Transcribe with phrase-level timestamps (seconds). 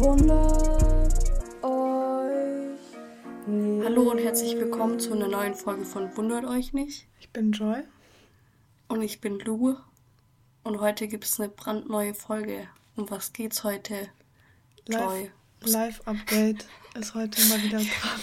[0.00, 1.18] Wundert
[1.64, 2.78] euch
[3.46, 3.84] nicht.
[3.84, 7.08] Hallo und herzlich willkommen zu einer neuen Folge von Wundert euch nicht.
[7.18, 7.82] Ich bin Joy.
[8.86, 9.74] Und ich bin Lou.
[10.62, 12.68] Und heute gibt es eine brandneue Folge.
[12.94, 14.08] Um was geht's heute?
[14.88, 15.32] Joy.
[15.62, 16.64] Live-Update
[16.98, 18.20] ist heute mal wieder dran.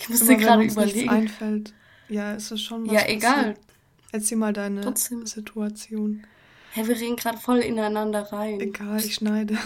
[0.00, 1.10] Ich musste gerade überlegen.
[1.10, 1.74] einfällt.
[2.08, 3.34] Ja, ist es schon was Ja, egal.
[3.34, 3.58] Passiert.
[4.12, 5.26] Erzähl mal deine Trotzdem.
[5.26, 6.26] Situation.
[6.72, 8.60] Hä, wir reden gerade voll ineinander rein.
[8.60, 9.58] Egal, ich schneide.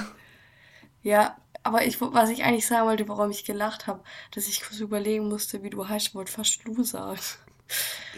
[1.02, 4.02] Ja, aber ich, was ich eigentlich sagen wollte, warum ich gelacht habe,
[4.32, 7.20] dass ich kurz überlegen musste, wie du heißt, wollte fast Lu sagen.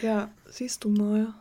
[0.01, 1.33] Ja, siehst du mal.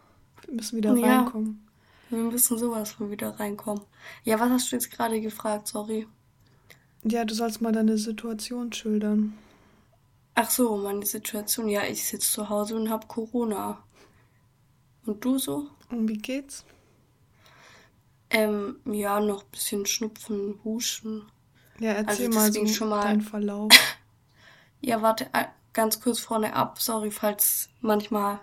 [0.44, 1.66] Wir müssen wieder ja, reinkommen.
[2.08, 3.84] Wir müssen sowas von wieder reinkommen.
[4.24, 5.68] Ja, was hast du jetzt gerade gefragt?
[5.68, 6.06] Sorry.
[7.04, 9.38] Ja, du sollst mal deine Situation schildern.
[10.34, 11.68] Ach so, meine Situation.
[11.68, 13.82] Ja, ich sitze zu Hause und habe Corona.
[15.06, 15.68] Und du so?
[15.90, 16.64] Und wie geht's?
[18.30, 21.30] Ähm, ja, noch ein bisschen Schnupfen, Huschen.
[21.78, 23.72] Ja, erzähl also mal so schon mal deinen Verlauf.
[24.80, 26.80] ja, warte, äh, ganz kurz vorne ab.
[26.80, 28.40] Sorry, falls manchmal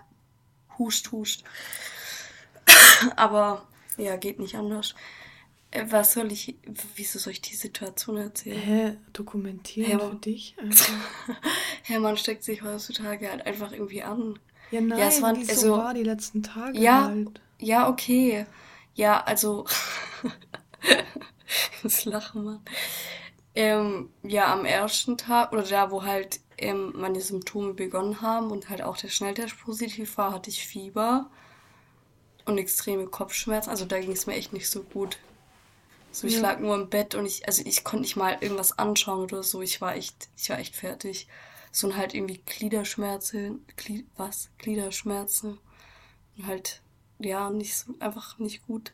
[0.78, 1.44] huscht, huscht.
[3.16, 4.94] Aber ja, geht nicht anders.
[5.70, 6.56] Äh, was soll ich,
[6.96, 8.60] wieso soll ich die Situation erzählen?
[8.60, 10.54] Hä, dokumentieren Hä, für dich?
[10.58, 10.92] Also.
[11.84, 14.38] Hä, man steckt sich heutzutage halt einfach irgendwie an.
[14.70, 17.40] Ja, nein, ja, es waren, also, so war die letzten Tage ja, halt.
[17.58, 18.46] Ja, okay.
[18.98, 19.64] Ja, also.
[21.84, 22.60] das Lachen, Mann.
[23.54, 28.68] Ähm, ja, am ersten Tag, oder da, wo halt ähm, meine Symptome begonnen haben und
[28.68, 31.30] halt auch der Schnelltest positiv war, hatte ich Fieber
[32.44, 33.70] und extreme Kopfschmerzen.
[33.70, 35.18] Also da ging es mir echt nicht so gut.
[36.10, 36.40] So, ich ja.
[36.40, 39.62] lag nur im Bett und ich, also ich konnte nicht mal irgendwas anschauen oder so.
[39.62, 41.28] Ich war echt, ich war echt fertig.
[41.70, 44.50] So und halt irgendwie Gliederschmerzen, Glied, was?
[44.58, 45.60] Gliederschmerzen.
[46.36, 46.82] Und halt
[47.18, 48.92] ja, nicht so, einfach nicht gut.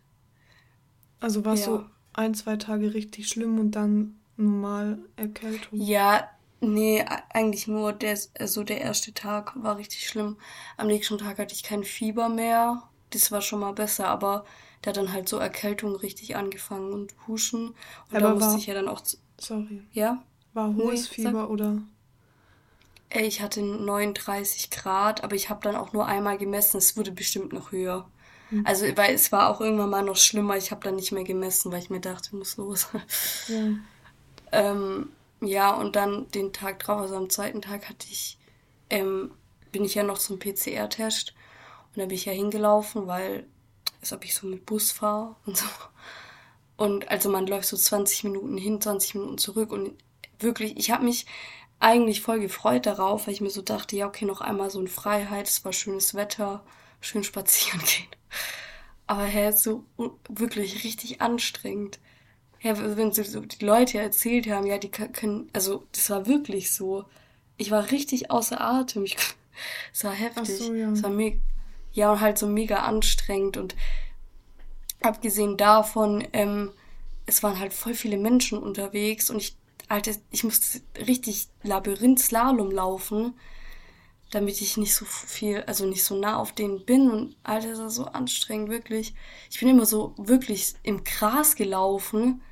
[1.21, 1.67] Also war es ja.
[1.67, 5.79] so ein, zwei Tage richtig schlimm und dann normal Erkältung?
[5.79, 6.29] Ja,
[6.61, 10.37] nee, eigentlich nur der, also der erste Tag war richtig schlimm.
[10.77, 12.83] Am nächsten Tag hatte ich kein Fieber mehr.
[13.11, 14.45] Das war schon mal besser, aber
[14.85, 17.69] der hat dann halt so Erkältung richtig angefangen und Huschen.
[17.69, 17.77] Und
[18.11, 19.03] aber da musste ich ja dann auch.
[19.39, 19.83] Sorry.
[19.93, 20.23] Ja?
[20.53, 21.83] War hohes nee, Fieber sag, oder?
[23.11, 26.79] Ich hatte 39 Grad, aber ich habe dann auch nur einmal gemessen.
[26.79, 28.09] Es wurde bestimmt noch höher.
[28.51, 28.67] Mhm.
[28.67, 30.57] Also, weil es war auch irgendwann mal noch schlimmer.
[30.57, 32.89] Ich habe dann nicht mehr gemessen, weil ich mir dachte, ich muss los.
[33.49, 33.77] Ja.
[34.53, 35.11] ähm,
[35.41, 38.39] ja, und dann den Tag drauf, also am zweiten Tag hatte ich,
[38.89, 39.33] ähm,
[39.73, 41.35] bin ich ja noch zum PCR-Test.
[41.95, 43.47] Und da bin ich ja hingelaufen, weil,
[44.01, 45.67] als ob ich so mit Bus fahre und so.
[46.77, 49.73] Und also man läuft so 20 Minuten hin, 20 Minuten zurück.
[49.73, 49.93] Und
[50.39, 51.27] wirklich, ich habe mich
[51.81, 54.89] eigentlich voll gefreut darauf, weil ich mir so dachte, ja, okay, noch einmal so in
[54.89, 56.65] Freiheit, es war schönes Wetter,
[57.05, 58.09] schön spazieren gehen.
[59.07, 59.85] Aber hä, so
[60.29, 62.01] wirklich richtig anstrengend.
[62.61, 67.05] Ja, wenn so die Leute erzählt haben, ja, die können, also das war wirklich so.
[67.59, 69.05] Ich war richtig außer Atem.
[69.05, 69.17] Ich,
[69.93, 70.57] es war heftig.
[70.57, 70.91] So, ja.
[70.91, 71.39] Es war mega,
[71.93, 73.59] ja, und halt so mega anstrengend.
[73.59, 73.77] Und
[75.03, 76.73] abgesehen davon, ähm,
[77.27, 79.57] es waren halt voll viele Menschen unterwegs und ich,
[79.89, 83.35] Alter, ich musste richtig Labyrinth-Slalom laufen
[84.35, 87.09] damit ich nicht so viel, also nicht so nah auf denen bin.
[87.09, 89.15] Und Alter, das war so anstrengend, wirklich.
[89.49, 92.43] Ich bin immer so wirklich im Gras gelaufen.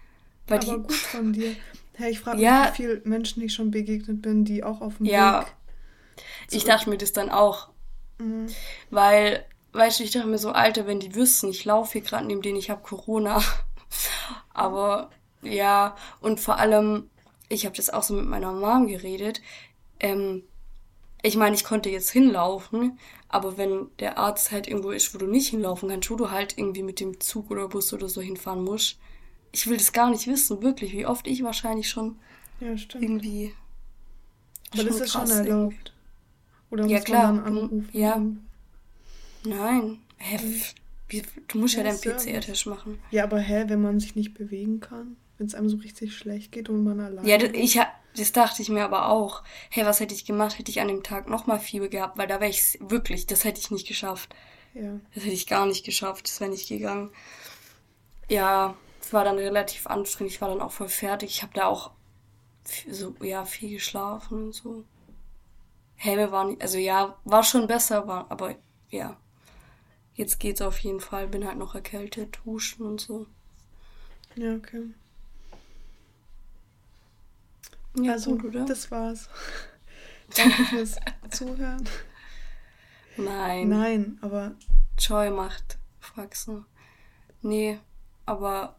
[0.46, 1.56] Weil Aber die, gut von dir.
[1.94, 4.98] Hey, ich frage mich, ja, wie viele Menschen ich schon begegnet bin, die auch auf
[4.98, 5.54] dem ja, Weg.
[6.52, 7.70] Ich dachte mir das dann auch.
[8.18, 8.46] Mhm.
[8.90, 12.26] Weil, weißt du, ich dachte mir so, Alter, wenn die wüssten, ich laufe hier gerade
[12.26, 13.42] neben denen, ich habe Corona.
[14.54, 15.10] Aber
[15.42, 17.10] ja, und vor allem,
[17.48, 19.42] ich habe das auch so mit meiner Mom geredet.
[19.98, 20.44] Ähm,
[21.22, 25.26] ich meine, ich konnte jetzt hinlaufen, aber wenn der Arzt halt irgendwo ist, wo du
[25.26, 28.64] nicht hinlaufen kannst, wo du halt irgendwie mit dem Zug oder Bus oder so hinfahren
[28.64, 28.98] musst,
[29.52, 32.16] ich will das gar nicht wissen, wirklich, wie oft ich wahrscheinlich schon
[32.60, 33.04] ja, stimmt.
[33.04, 33.54] irgendwie.
[34.72, 35.92] Aber das ist schon erlaubt.
[36.70, 37.44] Oder ja, klar.
[37.44, 37.88] Anrufen?
[37.92, 38.20] Ja.
[39.44, 39.98] Nein.
[40.16, 40.38] Hä,
[41.08, 42.98] wie, du musst ja, ja deinen PCR-Test machen.
[43.10, 46.52] Ja, aber hä, wenn man sich nicht bewegen kann, wenn es einem so richtig schlecht
[46.52, 47.26] geht und man allein.
[47.26, 47.78] Ja, ich,
[48.16, 49.42] das dachte ich mir aber auch.
[49.70, 50.58] Hey, was hätte ich gemacht?
[50.58, 53.60] Hätte ich an dem Tag nochmal Fieber gehabt, weil da wäre ich wirklich, das hätte
[53.60, 54.34] ich nicht geschafft.
[54.74, 55.00] Ja.
[55.14, 57.10] Das hätte ich gar nicht geschafft, das wäre nicht gegangen.
[58.28, 61.30] Ja, es war dann relativ anstrengend, ich war dann auch voll fertig.
[61.30, 61.90] Ich habe da auch
[62.90, 64.84] so, ja, viel geschlafen und so.
[65.96, 68.56] Hey, wir waren, also ja, war schon besser, war, aber
[68.90, 69.16] ja.
[70.14, 73.26] Jetzt geht's auf jeden Fall, bin halt noch erkältet, duschen und so.
[74.36, 74.90] Ja, okay.
[77.96, 78.64] Ja, also, gut, oder?
[78.64, 79.28] das war's.
[80.36, 80.96] Danke fürs
[81.30, 81.88] Zuhören.
[83.16, 83.68] Nein.
[83.68, 84.54] Nein, aber.
[84.98, 86.64] Joy macht Faxen.
[87.42, 87.78] Nee,
[88.24, 88.76] aber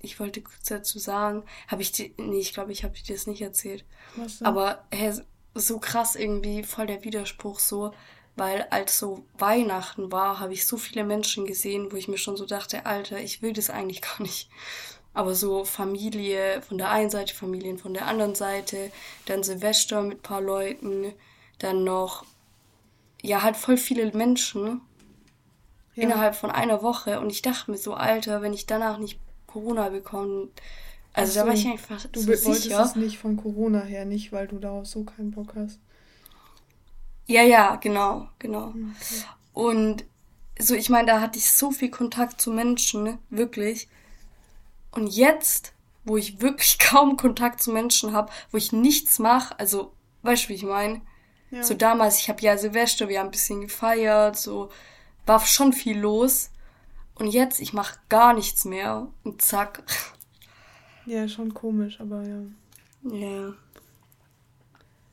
[0.00, 3.26] ich wollte kurz dazu sagen, habe ich dir, nee, ich glaube, ich habe dir das
[3.26, 3.84] nicht erzählt.
[4.16, 4.46] Was denn?
[4.46, 5.12] Aber hä,
[5.54, 7.92] so krass irgendwie, voll der Widerspruch so,
[8.36, 12.36] weil als so Weihnachten war, habe ich so viele Menschen gesehen, wo ich mir schon
[12.36, 14.50] so dachte, Alter, ich will das eigentlich gar nicht.
[15.16, 18.92] Aber so Familie von der einen Seite, Familien von der anderen Seite,
[19.24, 21.14] dann Silvester mit paar Leuten,
[21.58, 22.26] dann noch,
[23.22, 24.82] ja, halt voll viele Menschen
[25.94, 26.02] ja.
[26.02, 27.18] innerhalb von einer Woche.
[27.18, 30.48] Und ich dachte mir so, Alter, wenn ich danach nicht Corona bekomme,
[31.14, 32.82] also so, da war ich einfach du so wolltest sicher.
[32.82, 35.80] es nicht von Corona her, nicht weil du darauf so keinen Bock hast.
[37.24, 38.66] Ja, ja, genau, genau.
[38.66, 39.24] Okay.
[39.54, 40.04] Und
[40.58, 43.88] so, ich meine, da hatte ich so viel Kontakt zu Menschen, wirklich.
[44.96, 49.92] Und jetzt, wo ich wirklich kaum Kontakt zu Menschen habe, wo ich nichts mache, also,
[50.22, 51.02] weißt du, wie ich meine?
[51.50, 51.62] Ja.
[51.62, 54.70] So damals, ich habe ja Silvester, wir haben ein bisschen gefeiert, so
[55.26, 56.50] war schon viel los.
[57.14, 59.84] Und jetzt, ich mache gar nichts mehr und zack.
[61.08, 62.42] Ja, schon komisch, aber ja.
[63.16, 63.54] Ja.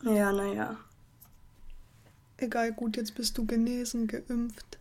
[0.04, 0.78] Ja, naja.
[2.38, 4.80] Egal, gut, jetzt bist du genesen, geimpft.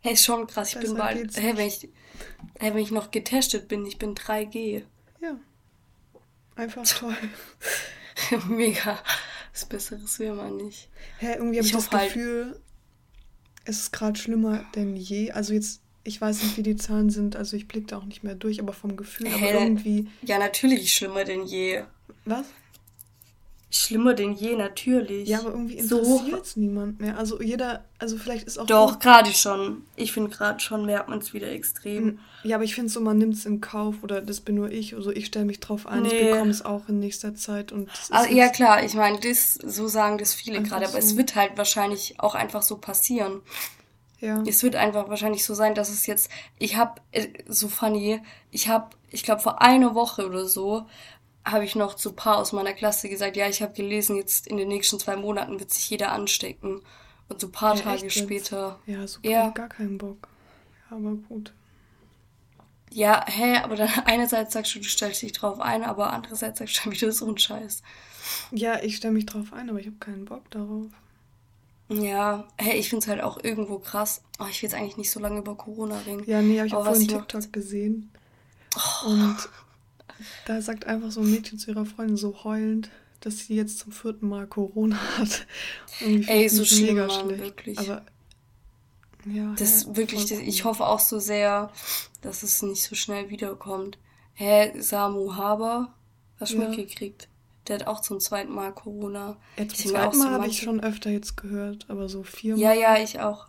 [0.00, 1.36] Hey, ist schon krass, ich Besser bin bald.
[1.36, 1.88] Hey, wenn ich,
[2.58, 4.82] hey, wenn ich noch getestet bin, ich bin 3G.
[5.20, 5.36] Ja.
[6.56, 7.16] Einfach toll.
[8.48, 8.98] Mega.
[9.52, 10.88] Das Besseres will man nicht.
[11.18, 12.60] Hä, hey, irgendwie habe ich, ich das halt Gefühl, halt...
[13.64, 15.32] es ist gerade schlimmer denn je.
[15.32, 18.22] Also jetzt, ich weiß nicht, wie die Zahlen sind, also ich blicke da auch nicht
[18.22, 20.08] mehr durch, aber vom Gefühl, hey, aber irgendwie.
[20.22, 21.82] Ja, natürlich schlimmer denn je.
[22.24, 22.46] Was?
[23.72, 25.28] Schlimmer denn je, natürlich.
[25.28, 26.60] Ja, aber irgendwie interessiert es so.
[26.60, 27.16] niemand mehr.
[27.16, 28.66] Also jeder, also vielleicht ist auch.
[28.66, 29.82] Doch, gerade schon.
[29.94, 32.18] Ich finde gerade schon merkt man es wieder extrem.
[32.42, 34.96] Ja, aber ich finde so, man nimmt es in Kauf oder das bin nur ich.
[34.96, 36.08] Also ich stelle mich drauf ein, nee.
[36.08, 37.70] ich bekomme es auch in nächster Zeit.
[37.70, 40.98] Und also, ja, klar, ich meine, das, so sagen das viele gerade, aber so.
[40.98, 43.40] es wird halt wahrscheinlich auch einfach so passieren.
[44.18, 44.42] Ja.
[44.46, 46.28] Es wird einfach wahrscheinlich so sein, dass es jetzt,
[46.58, 48.20] ich habe, äh, so funny,
[48.50, 50.86] ich habe, ich glaube vor einer Woche oder so,
[51.44, 54.56] habe ich noch zu paar aus meiner Klasse gesagt, ja, ich habe gelesen, jetzt in
[54.56, 56.82] den nächsten zwei Monaten wird sich jeder anstecken.
[57.28, 58.78] Und so ein paar ja, Tage später.
[58.86, 59.50] Ja, so ja.
[59.50, 60.28] gar keinen Bock.
[60.90, 61.52] Ja, aber gut.
[62.92, 66.84] Ja, hä, aber dann einerseits sagst du, du stellst dich drauf ein, aber andererseits sagst
[66.84, 67.82] du wieder so ein Scheiß.
[68.50, 70.86] Ja, ich stelle mich drauf ein, aber ich habe keinen Bock darauf.
[71.88, 74.22] Ja, hey, ich finde es halt auch irgendwo krass.
[74.38, 76.22] Oh, ich will jetzt eigentlich nicht so lange über Corona reden.
[76.24, 78.12] Ja, nee, hab ich habe vorhin TikTok gesehen.
[78.76, 79.08] Oh.
[79.08, 79.36] Und
[80.46, 82.90] da sagt einfach so ein Mädchen zu ihrer Freundin so heulend,
[83.20, 85.46] dass sie jetzt zum vierten Mal Corona hat.
[86.00, 87.40] Ey, so schlimm, mega schlecht.
[87.40, 87.78] wirklich.
[87.78, 88.02] Aber
[89.26, 91.70] ja, das ja, wirklich, das, ich hoffe auch so sehr,
[92.22, 93.98] dass es nicht so schnell wiederkommt.
[94.34, 95.92] Hä, Samu Haber,
[96.38, 96.68] hast du ja.
[96.68, 97.28] mitgekriegt?
[97.68, 99.36] Der hat auch zum zweiten Mal Corona.
[99.58, 102.60] Ja, zum zweiten Mal so habe ich schon öfter jetzt gehört, aber so viermal.
[102.60, 103.48] Ja, ja, ich auch.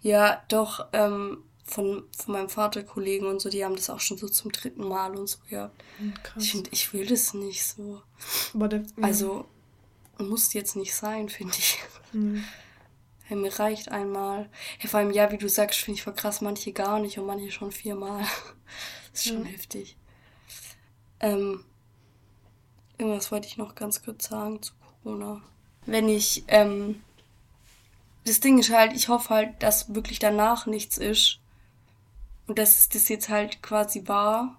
[0.00, 1.38] Ja, doch, ähm,
[1.68, 5.14] von, von meinem Vaterkollegen und so, die haben das auch schon so zum dritten Mal
[5.16, 5.82] und so gehabt.
[5.98, 6.42] Hm, krass.
[6.42, 8.02] Ich finde, ich will das nicht so.
[8.54, 8.84] Der.
[9.00, 9.46] Also,
[10.18, 11.78] muss jetzt nicht sein, finde ich.
[12.12, 12.42] Mhm.
[13.24, 14.48] Hey, mir reicht einmal.
[14.78, 17.26] Hey, vor allem, ja, wie du sagst, finde ich voll krass, manche gar nicht und
[17.26, 18.24] manche schon viermal.
[19.12, 19.50] das ist schon ja.
[19.50, 19.96] heftig.
[21.20, 21.64] Ähm,
[22.96, 24.72] irgendwas wollte ich noch ganz kurz sagen zu
[25.02, 25.42] Corona.
[25.84, 27.02] Wenn ich, ähm,
[28.24, 31.40] das Ding ist halt, ich hoffe halt, dass wirklich danach nichts ist.
[32.48, 34.58] Und dass das jetzt halt quasi war,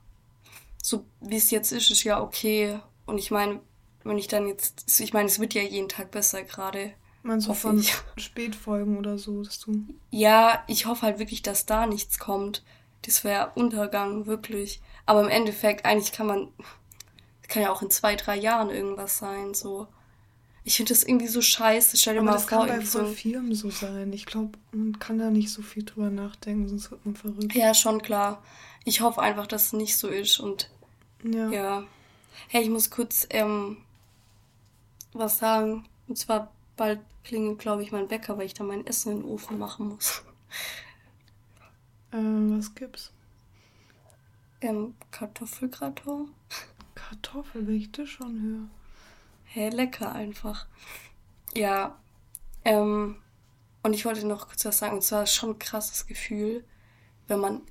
[0.82, 2.80] so wie es jetzt ist, ist ja okay.
[3.06, 3.60] Und ich meine,
[4.04, 6.94] wenn ich dann jetzt, ich meine, es wird ja jeden Tag besser gerade.
[7.24, 7.94] Meinst du von ich.
[8.18, 9.84] Spätfolgen oder so, dass du.
[10.12, 12.64] Ja, ich hoffe halt wirklich, dass da nichts kommt.
[13.02, 14.82] Das wäre Untergang, wirklich.
[15.06, 16.48] Aber im Endeffekt, eigentlich kann man,
[17.48, 19.88] kann ja auch in zwei, drei Jahren irgendwas sein, so.
[20.64, 21.98] Ich finde das irgendwie so scheiße.
[21.98, 24.12] Stell dir Aber mal das vor, kann bei voll so Firmen so sein.
[24.14, 27.56] Ich glaube, man kann da nicht so viel drüber nachdenken, sonst wird man verrückt.
[27.56, 28.44] Ja, schon klar.
[28.86, 30.70] Ich hoffe einfach, dass es nicht so ist und
[31.24, 31.50] ja.
[31.50, 31.84] ja.
[32.48, 33.78] Hey, ich muss kurz ähm,
[35.14, 35.86] was sagen.
[36.08, 39.30] Und zwar bald klingelt, glaube ich, mein Wecker, weil ich da mein Essen in den
[39.30, 40.24] Ofen machen muss.
[42.12, 43.12] Äh, was gibt's?
[44.62, 46.30] Ähm, Kartoffelgratin.
[46.96, 48.79] Kartoffel, wenn ich das schon höre
[49.52, 50.68] hey, lecker einfach.
[51.56, 51.98] Ja,
[52.66, 53.18] ähm,
[53.84, 56.64] und ich wollte noch kurz was sagen, und zwar schon ein krasses Gefühl,
[57.28, 57.62] wenn man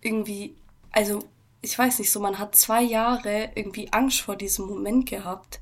[0.00, 0.54] irgendwie,
[0.90, 1.24] also
[1.60, 5.60] ich weiß nicht so, man hat zwei Jahre irgendwie Angst vor diesem Moment gehabt.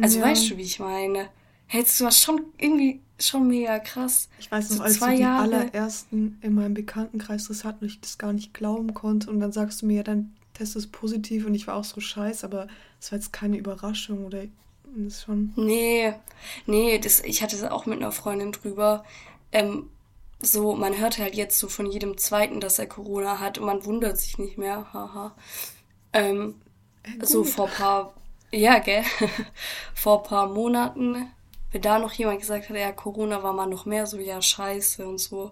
[0.00, 0.26] Also ja.
[0.26, 1.28] weißt du, wie ich meine?
[1.66, 4.28] Hältst du was schon irgendwie schon mega krass.
[4.38, 5.42] Ich weiß noch, so als zwei du die Jahre.
[5.42, 9.52] allerersten in meinem Bekanntenkreis das hatten und ich das gar nicht glauben konnte und dann
[9.52, 12.68] sagst du mir, ja, dein Test ist positiv und ich war auch so scheiß, aber
[13.02, 14.44] das war jetzt keine Überraschung oder
[14.94, 15.52] das schon.
[15.56, 16.12] Nee,
[16.66, 19.04] nee, das, ich hatte es auch mit einer Freundin drüber.
[19.50, 19.88] Ähm,
[20.38, 23.84] so, man hört halt jetzt so von jedem Zweiten, dass er Corona hat und man
[23.84, 25.34] wundert sich nicht mehr, haha.
[26.12, 26.54] Ähm,
[27.02, 28.14] äh, so vor paar,
[28.52, 29.02] ja, gell,
[29.94, 31.26] vor paar Monaten,
[31.72, 35.04] wenn da noch jemand gesagt hat, ja, Corona war mal noch mehr so, ja, scheiße
[35.04, 35.50] und so.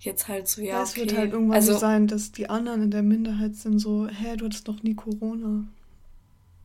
[0.00, 1.00] Jetzt halt so, ja, Es okay.
[1.00, 4.36] wird halt irgendwann also, so sein, dass die anderen in der Minderheit sind so, hä,
[4.36, 5.64] du hattest doch nie Corona.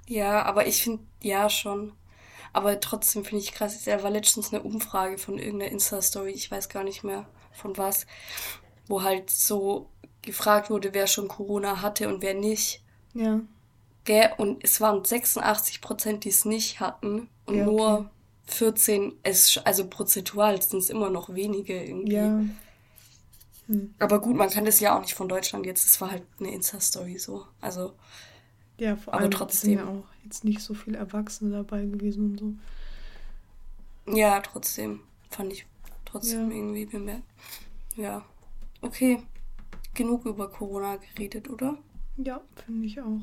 [0.08, 1.94] Ja, aber ich finde, ja, schon.
[2.54, 3.76] Aber trotzdem finde ich krass.
[3.76, 8.08] Es war letztens eine Umfrage von irgendeiner Insta-Story, ich weiß gar nicht mehr von was,
[8.88, 9.90] wo halt so
[10.22, 12.84] gefragt wurde, wer schon Corona hatte und wer nicht.
[13.14, 13.42] Ja.
[14.06, 14.32] Gell?
[14.38, 17.76] Und es waren 86 Prozent, die es nicht hatten und ja, okay.
[17.76, 18.10] nur
[18.48, 22.14] 14, es, also prozentual sind es immer noch wenige irgendwie.
[22.14, 22.42] Ja.
[23.68, 23.94] Hm.
[24.00, 25.86] Aber gut, man kann das ja auch nicht von Deutschland jetzt.
[25.86, 27.46] Es war halt eine Insta-Story so.
[27.60, 27.94] Also.
[28.78, 29.78] Ja, vor allem aber trotzdem.
[29.78, 34.16] sind ja auch jetzt nicht so viele Erwachsene dabei gewesen und so.
[34.16, 35.02] Ja, trotzdem.
[35.30, 35.66] Fand ich
[36.06, 36.58] trotzdem ja.
[36.58, 37.24] irgendwie bemerkt.
[37.96, 38.24] Ja.
[38.82, 39.24] Okay.
[39.94, 41.78] Genug über Corona geredet, oder?
[42.18, 43.22] Ja, finde ich auch.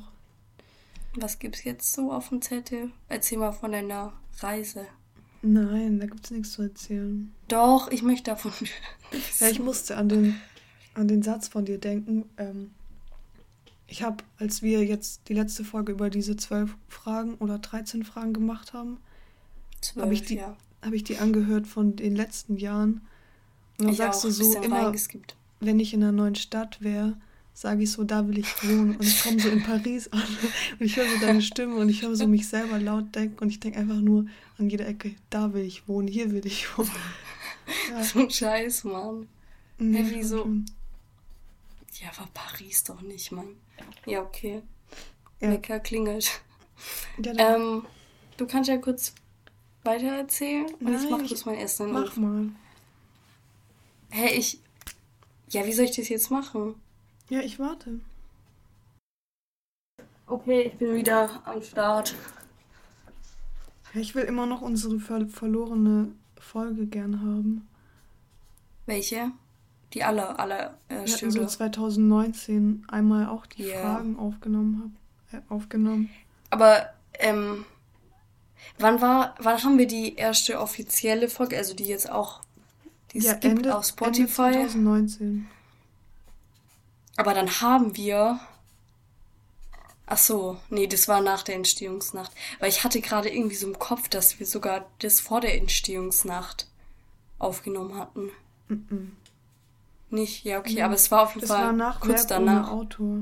[1.17, 2.91] Was gibt's jetzt so auf dem Zettel?
[3.09, 4.87] Erzähl mal von deiner Reise.
[5.43, 7.33] Nein, da gibt's nichts zu erzählen.
[7.49, 8.53] Doch, ich möchte davon.
[9.41, 10.41] ja, ich musste an den,
[10.95, 12.25] an den Satz von dir denken.
[12.39, 12.73] Ähm,
[13.95, 18.33] ich habe, als wir jetzt die letzte Folge über diese zwölf Fragen oder 13 Fragen
[18.33, 18.99] gemacht haben,
[19.97, 20.57] habe ich, die, ja.
[20.83, 23.03] hab ich die angehört von den letzten Jahren.
[23.79, 24.93] Und dann ich sagst auch, du so immer,
[25.61, 27.17] wenn ich in einer neuen Stadt wäre,
[27.53, 28.97] sage ich so, da will ich wohnen.
[28.97, 30.23] Und ich komme so in Paris an
[30.81, 33.49] und ich höre so deine Stimme und ich höre so mich selber laut denken und
[33.49, 34.27] ich denke einfach nur
[34.59, 36.91] an jeder Ecke, da will ich wohnen, hier will ich wohnen.
[37.91, 38.03] Ja.
[38.03, 39.27] So ein Scheiß, Mann.
[39.79, 40.47] Nee, hey, wieso?
[41.99, 43.57] Ja, war Paris doch nicht, Mann.
[44.07, 44.63] Ja, okay.
[45.41, 45.51] Ja.
[45.51, 46.41] Wecker klingelt.
[47.19, 47.87] Ja, ähm,
[48.37, 49.15] du kannst ja kurz
[49.83, 52.17] weiter erzählen und Nein, ich mach das mal erst dann Mach auf.
[52.17, 52.51] mal.
[54.11, 54.61] Hä, hey, ich.
[55.51, 56.75] Ja, wie soll ich das jetzt machen?
[57.29, 58.01] Ja, ich warte.
[60.27, 62.15] Okay, ich bin wieder am Start.
[63.95, 67.69] Ich will immer noch unsere ver verlorene Folge gern haben.
[68.87, 69.31] Welche?
[69.95, 73.81] Die alle, alle äh, ja, also 2019 einmal auch die yeah.
[73.81, 74.93] Fragen aufgenommen
[75.31, 75.39] habe.
[75.39, 76.11] Äh, aufgenommen.
[76.51, 77.65] Aber, ähm,
[78.79, 82.41] wann war, wann haben wir die erste offizielle Folge, also die jetzt auch,
[83.13, 84.47] die ja, es gibt Ende, auf Spotify?
[84.47, 85.47] Ende 2019.
[87.17, 88.41] Aber dann haben wir.
[90.07, 92.33] Ach so, nee, das war nach der Entstehungsnacht.
[92.59, 96.67] Weil ich hatte gerade irgendwie so im Kopf, dass wir sogar das vor der Entstehungsnacht
[97.39, 98.31] aufgenommen hatten.
[98.69, 99.24] Mm -mm.
[100.15, 100.45] Nicht?
[100.45, 102.71] Ja, okay, aber es war auf jeden Fall war nach kurz Werk danach.
[102.71, 103.19] Ohne Autor.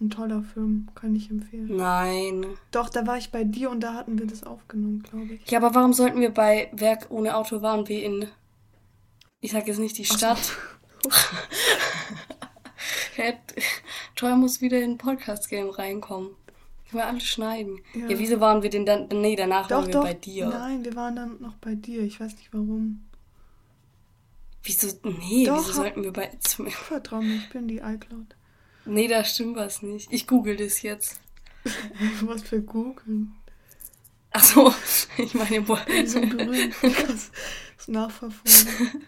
[0.00, 1.76] Ein toller Film, kann ich empfehlen.
[1.76, 2.46] Nein.
[2.72, 5.48] Doch, da war ich bei dir und da hatten wir das aufgenommen, glaube ich.
[5.50, 8.26] Ja, aber warum sollten wir bei Werk ohne Autor waren wir in.
[9.40, 10.38] Ich sage jetzt nicht die Stadt.
[14.16, 16.30] Troy muss wieder in Podcast-Game reinkommen.
[16.90, 17.78] Können wir alles schneiden.
[17.94, 18.08] Ja.
[18.08, 18.18] ja.
[18.18, 19.08] wieso waren wir denn dann.
[19.08, 20.02] Nee, danach doch, waren wir doch.
[20.04, 20.48] bei dir.
[20.48, 22.02] Nein, wir waren dann noch bei dir.
[22.02, 23.04] Ich weiß nicht warum.
[24.62, 24.88] Wieso?
[25.02, 26.30] Nee, doch, wieso sollten wir bei.
[26.70, 28.36] Vertrau mir, ich bin die iCloud.
[28.84, 30.12] Nee, da stimmt was nicht.
[30.12, 31.20] Ich google das jetzt.
[32.22, 33.34] was für googeln?
[34.30, 34.72] Achso,
[35.18, 35.84] ich meine, boah.
[36.06, 36.74] So berühmt.
[36.82, 39.02] Das, Nachverfolgen.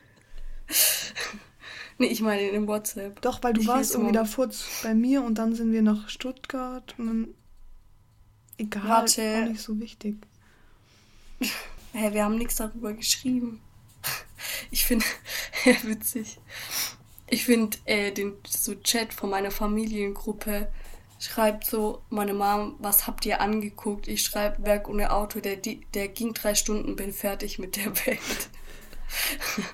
[1.99, 3.21] Nee, ich meine in WhatsApp.
[3.21, 4.49] Doch, weil du ich warst irgendwie davor
[4.83, 7.29] bei mir und dann sind wir nach Stuttgart und dann.
[8.57, 9.43] Egal, Warte.
[9.43, 10.17] auch nicht so wichtig.
[11.41, 11.49] Hä,
[11.93, 13.61] hey, wir haben nichts darüber geschrieben.
[14.71, 15.05] Ich finde,
[15.71, 16.39] ja, witzig.
[17.29, 20.69] Ich finde äh, den so Chat von meiner Familiengruppe
[21.19, 24.09] schreibt so, meine Mom, was habt ihr angeguckt?
[24.09, 28.51] Ich schreibe Werk ohne Auto, der, der ging drei Stunden, bin fertig mit der Welt.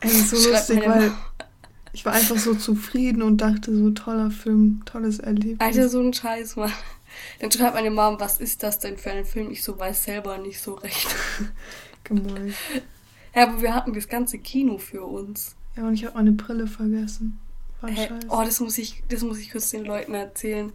[0.01, 1.19] Es ist so lustig, weil Mom.
[1.93, 5.59] Ich war einfach so zufrieden und dachte, so toller Film, tolles Erlebnis.
[5.59, 6.73] Alter, so ein Scheiß, Mann.
[7.41, 9.51] Dann schreibt meine Mom, was ist das denn für ein Film?
[9.51, 11.09] Ich so weiß selber nicht so recht.
[12.05, 12.55] Gemein.
[13.35, 15.57] Ja, aber wir hatten das ganze Kino für uns.
[15.81, 17.39] Ja, und ich habe meine Brille vergessen.
[17.81, 18.27] War hey, scheiße.
[18.29, 20.73] Oh, das muss ich, das muss ich kurz den Leuten erzählen.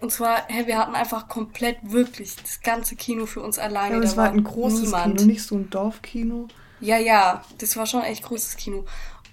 [0.00, 3.94] Und zwar, hey, wir hatten einfach komplett wirklich das ganze Kino für uns alleine.
[3.94, 5.16] Ja, aber es war, ein großes niemand.
[5.16, 6.46] Kino, nicht so ein Dorfkino.
[6.80, 8.84] Ja, ja, das war schon echt großes Kino.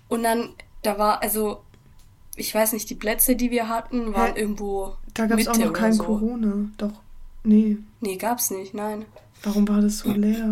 [0.07, 0.49] Und dann
[0.81, 1.61] da war, also,
[2.35, 4.39] ich weiß nicht, die Plätze, die wir hatten, waren Hä?
[4.39, 4.95] irgendwo.
[5.13, 6.03] Da gab es auch noch kein so.
[6.03, 6.67] Corona.
[6.77, 6.93] Doch,
[7.43, 7.77] nee.
[8.01, 9.05] Nee, gab's nicht, nein.
[9.43, 10.49] Warum war das so leer?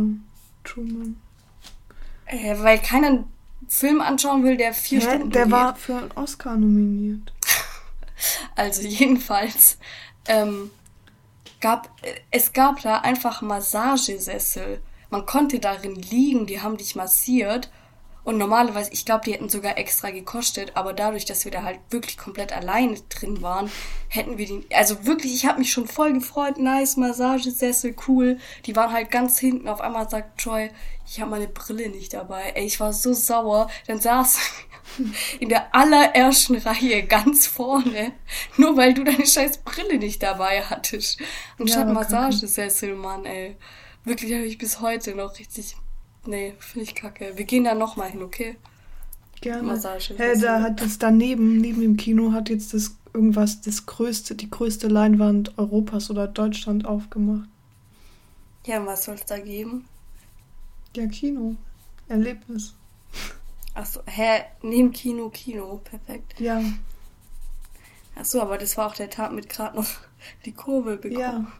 [0.64, 1.18] Truman.
[2.28, 3.24] Äh, weil keiner
[3.74, 5.06] Film anschauen will, der vier Hä?
[5.06, 5.52] Stunden Der geht.
[5.52, 7.34] war für einen Oscar nominiert.
[8.56, 9.80] also jedenfalls
[10.28, 10.70] ähm,
[11.60, 11.90] gab
[12.30, 14.80] es gab da einfach Massagesessel.
[15.10, 17.72] Man konnte darin liegen, die haben dich massiert
[18.24, 21.80] Und normalerweise, ich glaube, die hätten sogar extra gekostet, aber dadurch, dass wir da halt
[21.90, 23.70] wirklich komplett alleine drin waren,
[24.08, 24.66] hätten wir die.
[24.74, 26.58] Also wirklich, ich habe mich schon voll gefreut.
[26.58, 28.38] Nice, Massagesessel, cool.
[28.66, 29.68] Die waren halt ganz hinten.
[29.68, 30.70] Auf einmal sagt Troy,
[31.06, 32.52] ich habe meine Brille nicht dabei.
[32.56, 33.70] Ey, ich war so sauer.
[33.88, 34.40] Dann saß
[35.40, 38.14] in der allerersten Reihe ganz vorne,
[38.56, 41.20] nur weil du deine scheiß Brille nicht dabei hattest.
[41.58, 43.58] Und ja, statt Massagesessel, Mann, ey.
[44.06, 45.76] Wirklich habe ich bis heute noch richtig
[46.26, 47.34] Nee, finde ich kacke.
[47.36, 48.56] Wir gehen da nochmal hin, okay?
[49.42, 49.64] Gerne.
[49.64, 50.14] Massage.
[50.18, 54.50] Hey, da hat es daneben, neben dem Kino, hat jetzt das irgendwas, das größte, die
[54.50, 57.50] größte Leinwand Europas oder Deutschland aufgemacht.
[58.66, 59.86] Ja, und was soll es da geben?
[60.96, 61.56] Ja, Kino.
[62.08, 62.74] Erlebnis.
[63.74, 64.44] Achso, hä?
[64.62, 65.82] Neben Kino, Kino.
[65.84, 66.40] Perfekt.
[66.40, 66.62] Ja.
[68.16, 69.88] Achso, aber das war auch der Tag mit gerade noch
[70.46, 71.20] die Kurve bekommen.
[71.20, 71.52] Ja.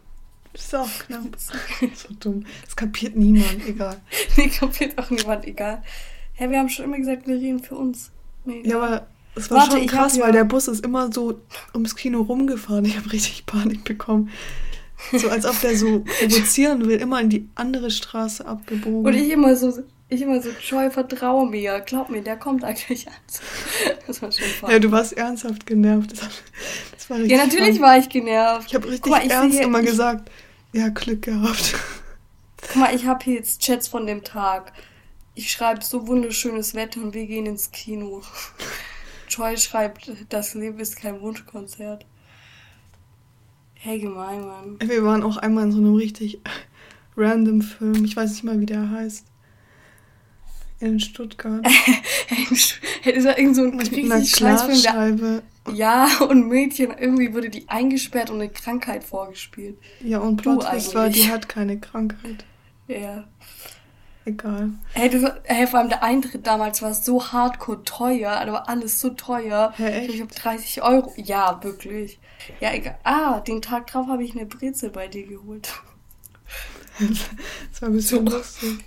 [0.54, 1.24] Das ist auch knapp.
[1.94, 2.46] so dumm.
[2.64, 4.00] Das kapiert niemand, egal.
[4.36, 5.82] nee, kapiert auch niemand, egal.
[6.32, 8.10] Hä, wir haben schon immer gesagt, wir reden für uns.
[8.44, 11.40] Nee, ja, aber es war Warte, schon krass, weil der Bus ist immer so
[11.72, 12.84] ums Kino rumgefahren.
[12.84, 14.30] Ich habe richtig Panik bekommen.
[15.12, 19.04] So als ob der so provozieren will, immer in die andere Straße abgebogen.
[19.04, 19.72] Und ich immer so,
[20.08, 23.14] ich immer so, Joy, vertraue mir, glaub mir, der kommt eigentlich an.
[24.06, 24.70] Das war schon voll.
[24.70, 26.12] Ja, du warst ernsthaft genervt.
[26.12, 26.20] Das,
[26.92, 27.82] das war ja, natürlich fun.
[27.82, 28.68] war ich genervt.
[28.68, 30.30] Ich habe richtig mal, ich ernst immer ich, gesagt,
[30.74, 31.74] ja, Glück gehabt.
[32.60, 34.72] Guck mal, ich habe hier jetzt Chats von dem Tag.
[35.34, 38.22] Ich schreibe so wunderschönes Wetter und wir gehen ins Kino.
[39.28, 42.04] Joy schreibt, das Leben ist kein Wunschkonzert.
[43.74, 44.78] Hey, gemein, Mann.
[44.80, 46.40] Wir waren auch einmal in so einem richtig
[47.16, 48.04] random Film.
[48.04, 49.26] Ich weiß nicht mal, wie der heißt.
[50.84, 51.66] In Stuttgart.
[53.02, 55.42] Hätte da irgend so ein Scheißfilm.
[55.72, 59.78] Ja, und Mädchen, irgendwie wurde die eingesperrt und eine Krankheit vorgespielt.
[60.00, 60.64] Ja, und Plot
[60.94, 62.44] war, die hat keine Krankheit.
[62.86, 63.24] Ja.
[64.26, 64.70] Egal.
[64.92, 69.10] Hey, du, hey, vor allem der Eintritt damals war so hardcore teuer, war alles so
[69.10, 69.72] teuer.
[69.76, 71.12] Hä, Ich glaube 30 Euro.
[71.16, 72.18] Ja, wirklich.
[72.60, 72.98] Ja, egal.
[73.04, 75.72] Ah, den Tag drauf habe ich eine Brezel bei dir geholt.
[76.98, 78.36] das war ein bisschen so.
[78.36, 78.84] lustig.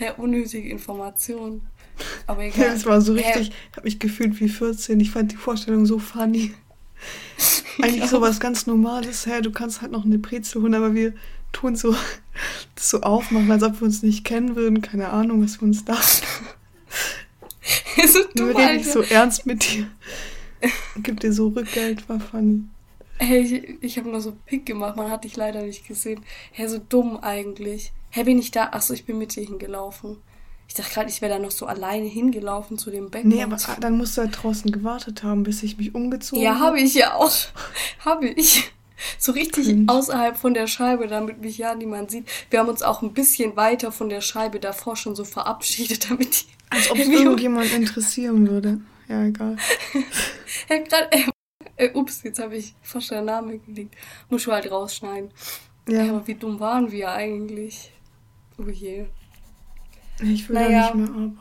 [0.00, 1.62] Ja, unnötige Informationen.
[2.26, 2.60] Aber egal.
[2.68, 4.98] Ja, es war so richtig, ich habe mich gefühlt wie 14.
[5.00, 6.52] Ich fand die Vorstellung so funny.
[7.82, 9.26] Eigentlich so was ganz Normales.
[9.26, 11.14] Hey, du kannst halt noch eine Brezel holen, aber wir
[11.52, 11.94] tun so,
[12.74, 14.80] das so aufmachen, als ob wir uns nicht kennen würden.
[14.82, 16.26] Keine Ahnung, was wir uns dachten.
[18.06, 19.86] so dumm, wir reden nicht so ernst mit dir.
[21.02, 22.64] Gib dir so Rückgeld, war funny.
[23.18, 26.22] Hey, ich, ich habe nur so Pick gemacht, man hat dich leider nicht gesehen.
[26.52, 27.92] Hey, so dumm eigentlich.
[28.10, 28.70] Hey, bin ich da?
[28.72, 30.18] Achso, ich bin mit dir hingelaufen.
[30.66, 33.28] Ich dachte gerade, ich wäre da noch so alleine hingelaufen zu dem Becken.
[33.28, 36.58] Nee, aber dann musst du halt draußen gewartet haben, bis ich mich umgezogen habe.
[36.58, 37.32] Ja, habe ich ja auch.
[38.04, 38.70] habe ich.
[39.18, 39.92] So richtig Cringe.
[39.92, 42.28] außerhalb von der Scheibe, damit mich ja niemand sieht.
[42.50, 46.42] Wir haben uns auch ein bisschen weiter von der Scheibe davor schon so verabschiedet, damit
[46.42, 46.46] die.
[46.70, 48.80] Als ob es irgendjemand interessieren würde.
[49.08, 49.56] Ja, egal.
[50.68, 51.10] ja, gerade.
[51.10, 53.96] Äh, äh, ups, jetzt habe ich fast den Namen gelegt.
[54.28, 55.30] Muss ich halt rausschneiden.
[55.88, 56.04] Ja.
[56.04, 56.12] ja.
[56.12, 57.90] Aber wie dumm waren wir eigentlich?
[58.60, 59.06] Oh je.
[60.22, 60.88] Ich will naja.
[60.88, 61.40] da nicht mehr arbeiten.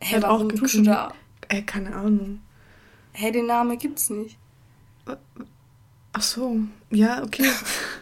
[0.00, 1.14] Hä, hey, warum auch du da?
[1.48, 2.40] Ey, keine Ahnung.
[3.12, 4.38] Hä, hey, den Namen gibt's nicht.
[6.12, 7.50] Ach so, ja, okay.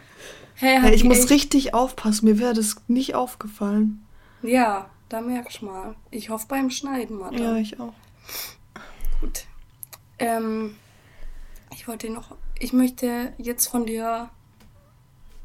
[0.54, 1.30] hey, hey, ich muss echt...
[1.30, 4.06] richtig aufpassen, mir wäre das nicht aufgefallen.
[4.42, 5.96] Ja, da merkst du mal.
[6.10, 7.34] Ich hoffe beim Schneiden mal.
[7.38, 7.94] Ja, ich auch.
[9.20, 9.44] Gut.
[10.18, 10.76] Ähm,
[11.72, 14.30] ich wollte noch, ich möchte jetzt von dir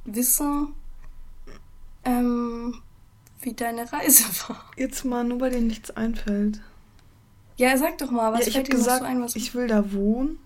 [0.06, 0.76] wissen,
[2.06, 2.82] ähm,
[3.42, 4.66] wie deine Reise war.
[4.78, 6.62] Jetzt mal, nur weil dir nichts einfällt.
[7.58, 9.22] Ja, sag doch mal, was ja, ich fällt dir gesagt, so ein?
[9.22, 10.40] Was ich will da wohnen.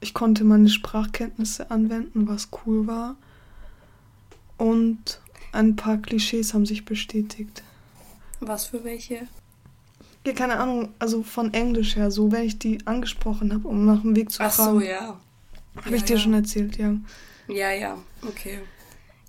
[0.00, 3.16] Ich konnte meine Sprachkenntnisse anwenden, was cool war.
[4.56, 5.20] Und
[5.52, 7.62] ein paar Klischees haben sich bestätigt.
[8.40, 9.26] Was für welche?
[10.26, 14.02] Ja, keine Ahnung, also von Englisch her, so, wenn ich die angesprochen habe, um nach
[14.02, 14.78] dem Weg zu Ach fragen.
[14.78, 15.20] Ach so, ja.
[15.76, 16.20] Habe ja, ich dir ja.
[16.20, 16.94] schon erzählt, ja.
[17.48, 18.60] Ja, ja, okay.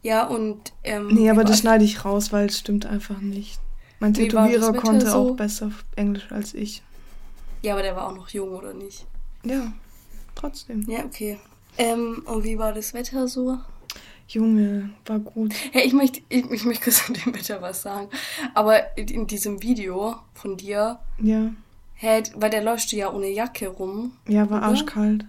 [0.01, 0.73] Ja, und.
[0.83, 3.59] Ähm, nee, aber das schneide ich raus, weil es stimmt einfach nicht.
[3.99, 5.17] Mein Tätowierer konnte so?
[5.31, 6.81] auch besser Englisch als ich.
[7.61, 9.05] Ja, aber der war auch noch jung, oder nicht?
[9.43, 9.71] Ja,
[10.33, 10.81] trotzdem.
[10.89, 11.39] Ja, okay.
[11.77, 13.59] Ähm, und wie war das Wetter so?
[14.27, 15.53] Junge, war gut.
[15.71, 18.09] Hey, ich möchte, ich, ich möchte kurz an dem Wetter was sagen.
[18.53, 20.99] Aber in, in diesem Video von dir.
[21.21, 21.51] Ja.
[21.93, 24.13] Hey, weil der läuft ja ohne Jacke rum.
[24.27, 24.67] Ja, war oder?
[24.67, 25.25] arschkalt.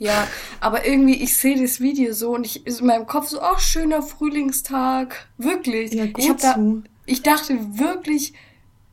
[0.00, 0.26] Ja,
[0.60, 3.60] aber irgendwie, ich sehe das Video so und ich ist in meinem Kopf so, ach,
[3.60, 5.28] schöner Frühlingstag.
[5.36, 5.92] Wirklich.
[5.92, 6.56] Ja, gut ich, da,
[7.04, 8.32] ich dachte wirklich,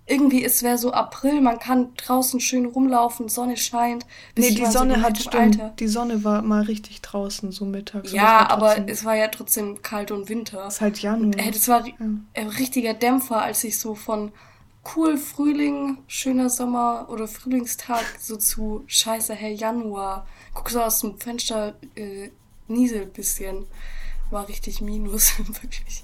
[0.05, 4.05] irgendwie, es wäre so April, man kann draußen schön rumlaufen, Sonne scheint.
[4.37, 8.11] Nee, die Sonne so hat stimmt, die Sonne war mal richtig draußen, so mittags.
[8.11, 10.65] Ja, aber es war ja trotzdem kalt und Winter.
[10.67, 11.25] Es ist halt Januar.
[11.25, 11.93] Und, äh, das war ja.
[11.99, 14.33] ein richtiger Dämpfer, als ich so von
[14.95, 20.25] cool Frühling, schöner Sommer oder Frühlingstag so zu scheiße, Herr Januar.
[20.57, 22.31] Guck so aus dem Fenster, äh,
[22.67, 23.67] nieselt bisschen.
[24.31, 26.03] War richtig minus, wirklich.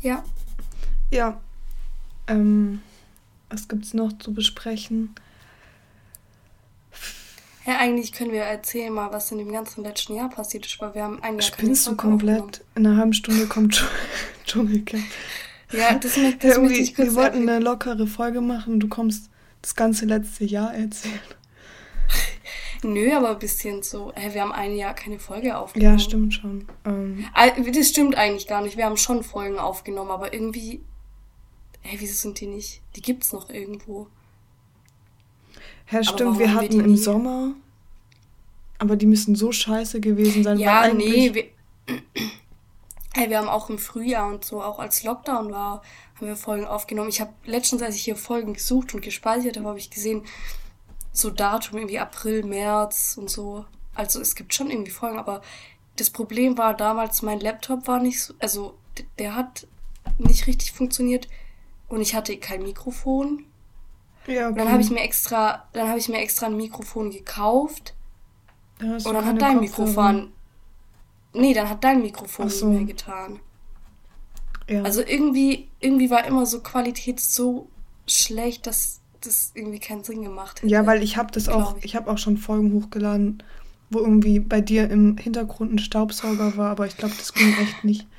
[0.00, 0.24] Ja.
[1.10, 1.38] Ja.
[2.26, 2.80] Ähm,
[3.50, 5.14] was gibt's noch zu besprechen?
[7.66, 10.94] Ja, eigentlich können wir erzählen mal, was in dem ganzen letzten Jahr passiert ist, weil
[10.94, 12.64] wir haben ein Jahr Spinnst du komplett?
[12.76, 13.84] In einer halben Stunde kommt
[14.46, 15.04] Dschungelcamp.
[15.70, 19.28] ja, das, das ja, möchte ich kurz Wir wollten eine lockere Folge machen du kommst
[19.66, 21.18] das ganze letzte Jahr erzählen.
[22.84, 24.12] Nö, aber ein bisschen so.
[24.14, 25.92] Hey, wir haben ein Jahr keine Folge aufgenommen.
[25.92, 26.66] Ja, stimmt schon.
[26.84, 27.24] Ähm.
[27.74, 28.76] Das stimmt eigentlich gar nicht.
[28.76, 30.82] Wir haben schon Folgen aufgenommen, aber irgendwie.
[31.82, 32.80] Hey, wieso sind die nicht?
[32.94, 34.06] Die gibt's noch irgendwo.
[35.90, 36.96] Ja, stimmt, wir hatten wir im nie?
[36.96, 37.54] Sommer.
[38.78, 40.60] Aber die müssen so scheiße gewesen sein.
[40.60, 41.44] Ja, nee, wir,
[43.16, 45.82] wir haben auch im Frühjahr und so, auch als Lockdown war,
[46.16, 47.08] haben wir Folgen aufgenommen.
[47.08, 50.24] Ich habe letztens, als ich hier Folgen gesucht und gespeichert habe, habe ich gesehen,
[51.12, 53.64] so Datum irgendwie April, März und so.
[53.94, 55.40] Also es gibt schon irgendwie Folgen, aber
[55.96, 58.76] das Problem war damals, mein Laptop war nicht so, also
[59.18, 59.66] der hat
[60.18, 61.28] nicht richtig funktioniert
[61.88, 63.44] und ich hatte kein Mikrofon.
[64.26, 64.48] Ja, okay.
[64.48, 67.94] Und dann habe ich mir extra, dann habe ich mir extra ein Mikrofon gekauft.
[68.80, 70.32] Ja, und dann hat dein Mikrofon.
[71.36, 72.68] Nee, dann hat dein Mikrofon so.
[72.68, 73.40] nicht mehr getan.
[74.68, 74.82] Ja.
[74.82, 77.68] Also irgendwie, irgendwie war immer so Qualität so
[78.06, 80.72] schlecht, dass das irgendwie keinen Sinn gemacht hätte.
[80.72, 83.42] Ja, weil ich habe das auch, ich, ich habe auch schon Folgen hochgeladen,
[83.90, 87.84] wo irgendwie bei dir im Hintergrund ein Staubsauger war, aber ich glaube, das ging echt
[87.84, 88.06] nicht.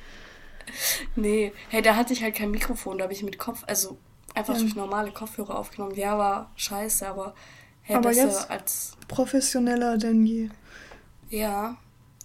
[1.16, 3.96] Nee, hey, da hatte ich halt kein Mikrofon, da habe ich mit Kopf, also
[4.34, 4.60] einfach ja.
[4.60, 5.94] durch normale Kopfhörer aufgenommen.
[5.94, 7.34] Ja, war scheiße, aber
[7.80, 8.92] hey, aber besser jetzt als.
[9.08, 10.50] Professioneller denn je.
[11.30, 11.78] Ja.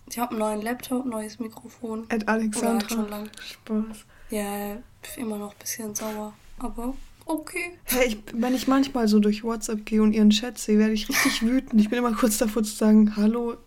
[0.10, 2.06] Ich habe einen neuen Laptop, neues Mikrofon.
[2.10, 2.80] Ed Alexandra.
[2.80, 3.30] Halt schon lang.
[3.40, 4.06] Spaß.
[4.30, 4.78] Ja,
[5.18, 6.94] immer noch ein bisschen sauer, aber
[7.26, 7.78] okay.
[7.86, 11.10] Hey, ich, wenn ich manchmal so durch WhatsApp gehe und ihren Chat sehe, werde ich
[11.10, 11.80] richtig wütend.
[11.80, 13.58] Ich bin immer kurz davor zu sagen, hallo,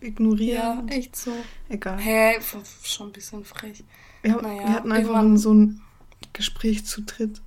[0.00, 0.88] ignorieren.
[0.88, 1.32] Ja, echt so.
[1.68, 1.98] Egal.
[1.98, 2.40] Hä, hey,
[2.82, 3.84] schon ein bisschen frech.
[4.24, 5.80] Ja, naja, wir hatten einfach so ein
[6.32, 7.40] Gespräch zu dritt.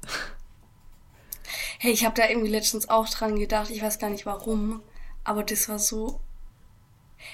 [1.80, 3.70] Hey, ich habe da irgendwie letztens auch dran gedacht.
[3.72, 4.82] Ich weiß gar nicht warum.
[5.24, 6.20] Aber das war so.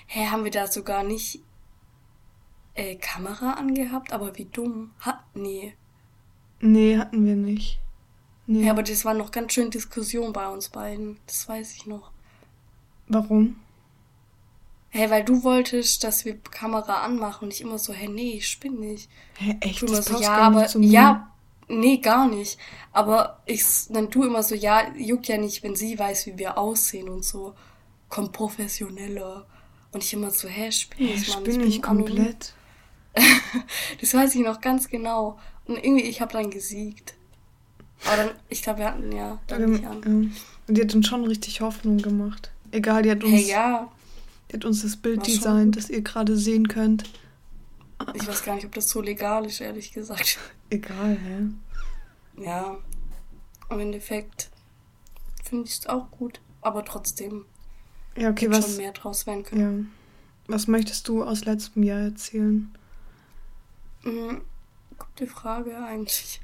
[0.07, 1.41] Hä, hey, haben wir da sogar nicht
[2.75, 4.13] äh, Kamera angehabt?
[4.13, 4.91] Aber wie dumm.
[4.99, 5.19] Hat.
[5.33, 5.75] Nee.
[6.59, 7.79] Nee, hatten wir nicht.
[8.47, 8.65] Nee.
[8.65, 11.17] Ja, aber das war noch ganz schön Diskussion bei uns beiden.
[11.25, 12.11] Das weiß ich noch.
[13.07, 13.57] Warum?
[14.89, 18.59] Hey, weil du wolltest, dass wir Kamera anmachen und ich immer so, hey, nee, ich
[18.59, 19.09] bin nicht.
[19.37, 19.81] Hä, hey, echt?
[19.81, 21.31] Du immer so, ja, aber, ja,
[21.67, 22.57] nee, gar nicht.
[22.93, 26.57] Aber ich, dann du immer so, ja, juckt ja nicht, wenn sie weiß, wie wir
[26.57, 27.53] aussehen und so.
[28.09, 29.45] Kommt professioneller.
[29.91, 31.45] Und ich immer so, hä, spinn hey, ich, Mann.
[31.45, 32.53] Spinn ich, ich komplett.
[34.01, 35.39] das weiß ich noch ganz genau.
[35.65, 37.15] Und irgendwie, ich habe dann gesiegt.
[38.05, 40.01] Aber dann, ich glaube, wir hatten ja dann ähm, nicht an.
[40.05, 40.35] Ähm,
[40.67, 42.51] und die hat uns schon richtig Hoffnung gemacht.
[42.71, 43.33] Egal, die hat uns.
[43.33, 43.91] Hey, ja.
[44.49, 47.03] Die hat uns das Bild designt, das ihr gerade sehen könnt.
[48.13, 50.37] Ich weiß gar nicht, ob das so legal ist, ehrlich gesagt.
[50.69, 52.43] Egal, hä?
[52.43, 52.77] Ja.
[53.69, 54.49] Im Endeffekt
[55.43, 57.45] finde ich es auch gut, aber trotzdem.
[58.17, 58.65] Ja, okay, was.
[58.65, 59.91] schon mehr draus werden können.
[60.47, 60.53] Ja.
[60.53, 62.69] Was möchtest du aus letztem Jahr erzählen?
[64.03, 64.41] Mhm.
[64.97, 66.41] Gute Frage eigentlich.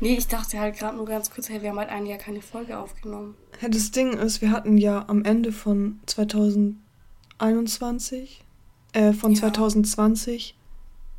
[0.00, 2.42] Nee, ich dachte halt gerade nur ganz kurz, hey, wir haben halt ein Jahr keine
[2.42, 3.36] Folge aufgenommen.
[3.60, 8.44] Ja, das Ding ist, wir hatten ja am Ende von 2021,
[8.92, 9.40] äh, von ja.
[9.40, 10.56] 2020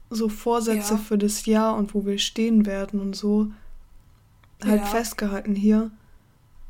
[0.09, 0.99] so Vorsätze ja.
[0.99, 3.51] für das Jahr und wo wir stehen werden und so
[4.63, 5.91] halt festgehalten hier.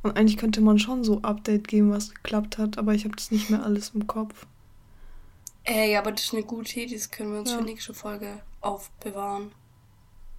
[0.04, 3.32] Und eigentlich könnte man schon so Update geben, was geklappt hat, aber ich habe das
[3.32, 4.48] nicht mehr alles im Kopf.
[5.64, 7.58] Ey, aber das ist eine gute Idee, das können wir uns ja.
[7.58, 9.52] für nächste Folge aufbewahren.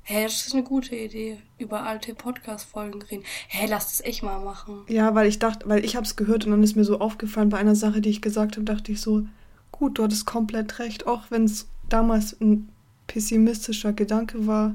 [0.05, 1.39] Hä, hey, das ist eine gute Idee.
[1.59, 3.23] Über alte Podcast-Folgen reden.
[3.47, 4.83] Hä, hey, lass das echt mal machen.
[4.89, 7.51] Ja, weil ich dachte, weil ich habe es gehört und dann ist mir so aufgefallen
[7.51, 9.23] bei einer Sache, die ich gesagt habe, dachte ich so,
[9.71, 12.69] gut, du hattest komplett recht, auch wenn es damals ein
[13.07, 14.75] pessimistischer Gedanke war.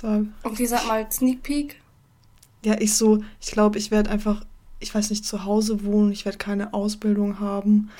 [0.00, 1.81] war okay, sag mal, Sneak Peek.
[2.64, 4.44] Ja, ich so, ich glaube, ich werde einfach,
[4.78, 7.90] ich weiß nicht, zu Hause wohnen, ich werde keine Ausbildung haben.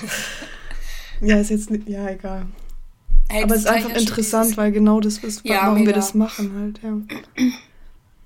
[1.20, 2.46] ja, ist jetzt nicht, ja, egal.
[3.28, 5.86] Hey, aber es ist einfach interessant, weil genau das ist, ja, warum mega.
[5.86, 7.00] wir das machen halt, ja.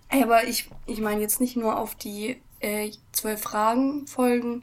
[0.09, 4.63] Ey, aber ich, ich meine jetzt nicht nur auf die äh, zwölf Fragen Folgen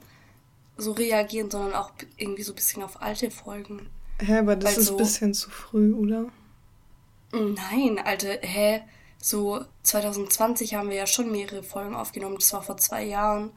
[0.78, 3.88] so reagieren, sondern auch irgendwie so ein bisschen auf alte Folgen.
[4.20, 6.26] Hä, aber das weil ist ein bisschen zu früh, oder?
[7.32, 8.82] Nein, alte, hä?
[9.24, 12.36] So 2020 haben wir ja schon mehrere Folgen aufgenommen.
[12.36, 13.52] Das war vor zwei Jahren.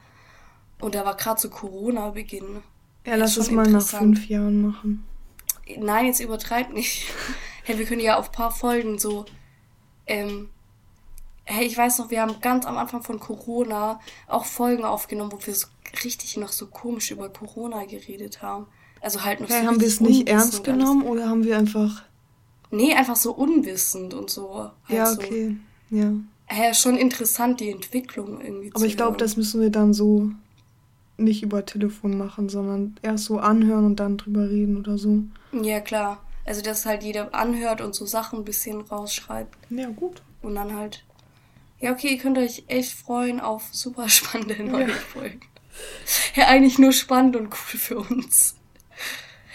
[0.80, 2.62] Und da war gerade so Corona-Beginn.
[3.04, 5.04] Ja, lass es mal nach fünf Jahren machen.
[5.76, 7.06] Nein, jetzt übertreib nicht.
[7.64, 9.24] Hey, wir können ja auf ein paar Folgen so,
[10.06, 10.50] ähm,
[11.42, 13.98] hey, ich weiß noch, wir haben ganz am Anfang von Corona
[14.28, 15.66] auch Folgen aufgenommen, wo wir so
[16.04, 18.68] richtig noch so komisch über Corona geredet haben.
[19.00, 22.04] Also halt noch hey, so Haben wir es nicht ernst genommen oder haben wir einfach.
[22.70, 24.54] Nee, einfach so unwissend und so.
[24.54, 25.56] Halt ja, okay.
[25.90, 25.96] So.
[25.96, 26.12] Ja.
[26.50, 30.30] Ja, schon interessant, die Entwicklung irgendwie Aber ich glaube, das müssen wir dann so
[31.16, 35.22] nicht über Telefon machen, sondern erst so anhören und dann drüber reden oder so.
[35.52, 36.22] Ja, klar.
[36.44, 39.56] Also, dass halt jeder anhört und so Sachen ein bisschen rausschreibt.
[39.70, 40.22] Ja, gut.
[40.42, 41.04] Und dann halt.
[41.80, 44.94] Ja, okay, ihr könnt euch echt freuen auf super spannende neue ja.
[44.94, 45.40] Folgen.
[46.34, 48.56] Ja, eigentlich nur spannend und cool für uns.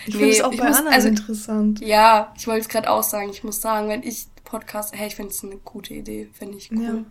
[0.06, 1.82] Ich finde es auch bei muss, anderen also, interessant.
[1.82, 3.30] Ja, ich wollte es gerade auch sagen.
[3.30, 6.72] Ich muss sagen, wenn ich Podcast, hey, ich finde es eine gute Idee, finde ich
[6.72, 6.84] cool.
[6.84, 7.06] Ja.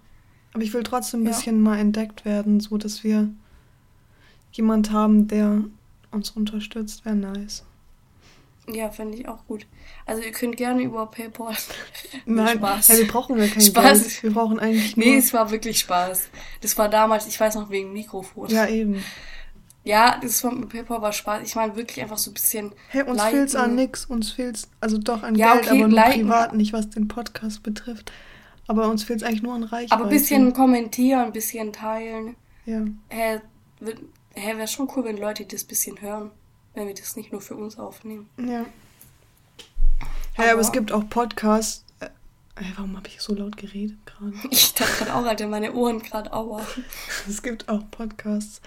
[0.53, 1.33] Aber ich will trotzdem ein ja.
[1.33, 3.31] bisschen mal entdeckt werden, so dass wir
[4.53, 5.65] jemand haben, der
[6.11, 7.65] uns unterstützt, wäre nice.
[8.69, 9.67] Ja, finde ich auch gut.
[10.07, 11.55] Also ihr könnt gerne über PayPal.
[12.27, 12.89] Nein, Spaß.
[12.89, 14.03] Ja, wir brauchen ja kein Spaß.
[14.03, 14.23] Geld.
[14.23, 15.07] Wir brauchen eigentlich nur...
[15.07, 16.29] Nee, es war wirklich Spaß.
[16.61, 18.49] Das war damals, ich weiß noch, wegen Mikrofon.
[18.49, 19.03] Ja, eben.
[19.83, 21.43] Ja, das mit PayPal war Spaß.
[21.43, 22.73] Ich meine wirklich einfach so ein bisschen.
[22.89, 24.05] Hey, uns fehlt es an nix.
[24.05, 26.23] Uns fehlt es, also doch an ja, Geld, okay, aber nur liken.
[26.23, 28.13] privat, nicht was den Podcast betrifft.
[28.67, 29.93] Aber uns fehlt es eigentlich nur an Reichweite.
[29.93, 32.37] Aber ein bisschen kommentieren, ein bisschen teilen.
[32.67, 32.85] Ja.
[33.09, 33.41] Hä,
[33.81, 33.95] hey,
[34.35, 36.31] hey, wäre schon cool, wenn Leute das ein bisschen hören.
[36.75, 38.29] Wenn wir das nicht nur für uns aufnehmen.
[38.37, 38.67] Ja.
[40.37, 41.85] Aber, ja, aber es gibt auch Podcasts.
[42.01, 42.09] Äh,
[42.77, 44.35] warum habe ich so laut geredet gerade?
[44.51, 46.65] Ich dachte gerade auch, Alter, meine Ohren gerade aua.
[47.29, 48.61] es gibt auch Podcasts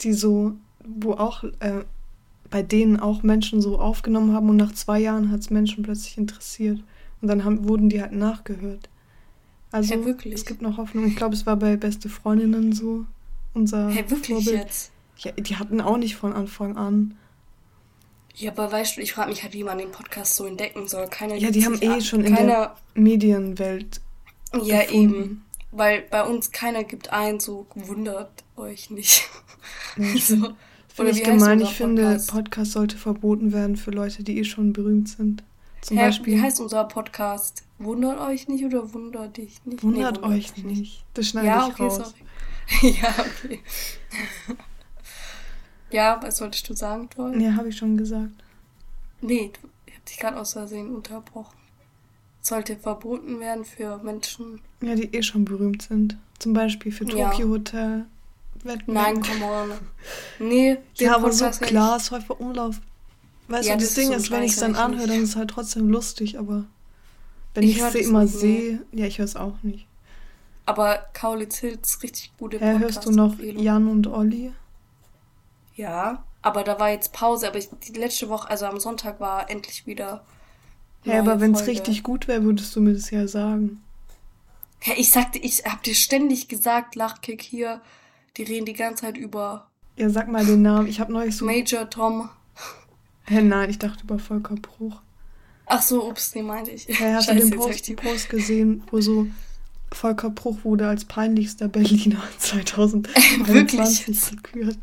[0.00, 1.84] die so, wo auch, äh,
[2.50, 6.18] bei denen auch Menschen so aufgenommen haben und nach zwei Jahren hat es Menschen plötzlich
[6.18, 6.82] interessiert.
[7.20, 8.88] Und dann haben, wurden die halt nachgehört.
[9.70, 11.06] Also hey, es gibt noch Hoffnung.
[11.06, 13.06] Ich glaube, es war bei Beste Freundinnen so.
[13.54, 14.64] Unser hey, wirklich Vorbild.
[14.64, 14.92] jetzt?
[15.18, 17.16] Ja, die hatten auch nicht von Anfang an.
[18.34, 21.06] Ja, aber weißt du, ich frage mich halt, wie man den Podcast so entdecken soll.
[21.08, 22.02] Keiner ja, die haben eh ab.
[22.02, 24.00] schon in der Medienwelt.
[24.62, 25.14] Ja, gefunden.
[25.14, 25.44] eben.
[25.72, 29.28] Weil bei uns keiner gibt ein, so wundert euch nicht.
[29.96, 30.52] Ja, so.
[30.94, 31.60] Finde ich gemein.
[31.60, 35.42] Ich finde, Podcast sollte verboten werden für Leute, die eh schon berühmt sind.
[35.80, 36.36] Zum Hä, Beispiel.
[36.36, 37.64] Wie heißt unser Podcast?
[37.78, 39.82] Wundert euch nicht oder wundert dich nicht?
[39.82, 40.64] Wundert, nee, wundert euch nicht.
[40.66, 41.04] nicht.
[41.14, 41.96] Das schneide ja, ich okay, raus.
[41.96, 42.94] Sorry.
[43.02, 43.60] ja, okay.
[45.90, 47.42] ja, was solltest du sagen, Troy?
[47.42, 48.30] Ja, habe ich schon gesagt.
[49.22, 49.50] Nee,
[49.86, 51.56] ich habe dich gerade aus Versehen unterbrochen.
[52.42, 54.60] Sollte verboten werden für Menschen.
[54.82, 56.16] Ja, die eh schon berühmt sind.
[56.38, 57.48] Zum Beispiel für Tokyo ja.
[57.48, 58.04] Hotel,
[58.64, 58.92] Wetten.
[58.92, 59.72] Nein, come on.
[60.38, 62.80] Nee, ja, aber so klar, es Häufer Umlauf.
[63.48, 65.30] Weißt ja, du, das, das Ding so ist, wenn ich es dann anhöre, dann ist
[65.30, 66.64] es halt trotzdem lustig, aber
[67.54, 69.86] wenn ich es immer sehe, ja, ich höre es auch nicht.
[70.64, 74.52] Aber Kaulitz Hills richtig gute ja, Hörst du noch Jan und Olli?
[75.74, 79.50] Ja, aber da war jetzt Pause, aber ich, die letzte Woche, also am Sonntag war
[79.50, 80.24] endlich wieder.
[81.04, 83.82] Ja, aber wenn es richtig gut wäre, würdest du mir das ja sagen.
[84.84, 87.80] Ja, ich sagte, ich hab dir ständig gesagt, Lachkick hier,
[88.36, 89.68] die reden die ganze Zeit über.
[89.96, 90.88] Ja, sag mal den Namen.
[90.88, 91.44] Ich habe neulich so.
[91.44, 92.28] Major Tom.
[93.26, 95.00] Hä, nein, ich dachte über Volker Bruch.
[95.66, 96.88] Ach so, ups, den meinte ich.
[96.88, 99.26] Ja, hast Scheiße, du den Post, Post gesehen, wo so
[99.92, 104.78] Volker Bruch wurde als peinlichster Berliner 2021 gekürt?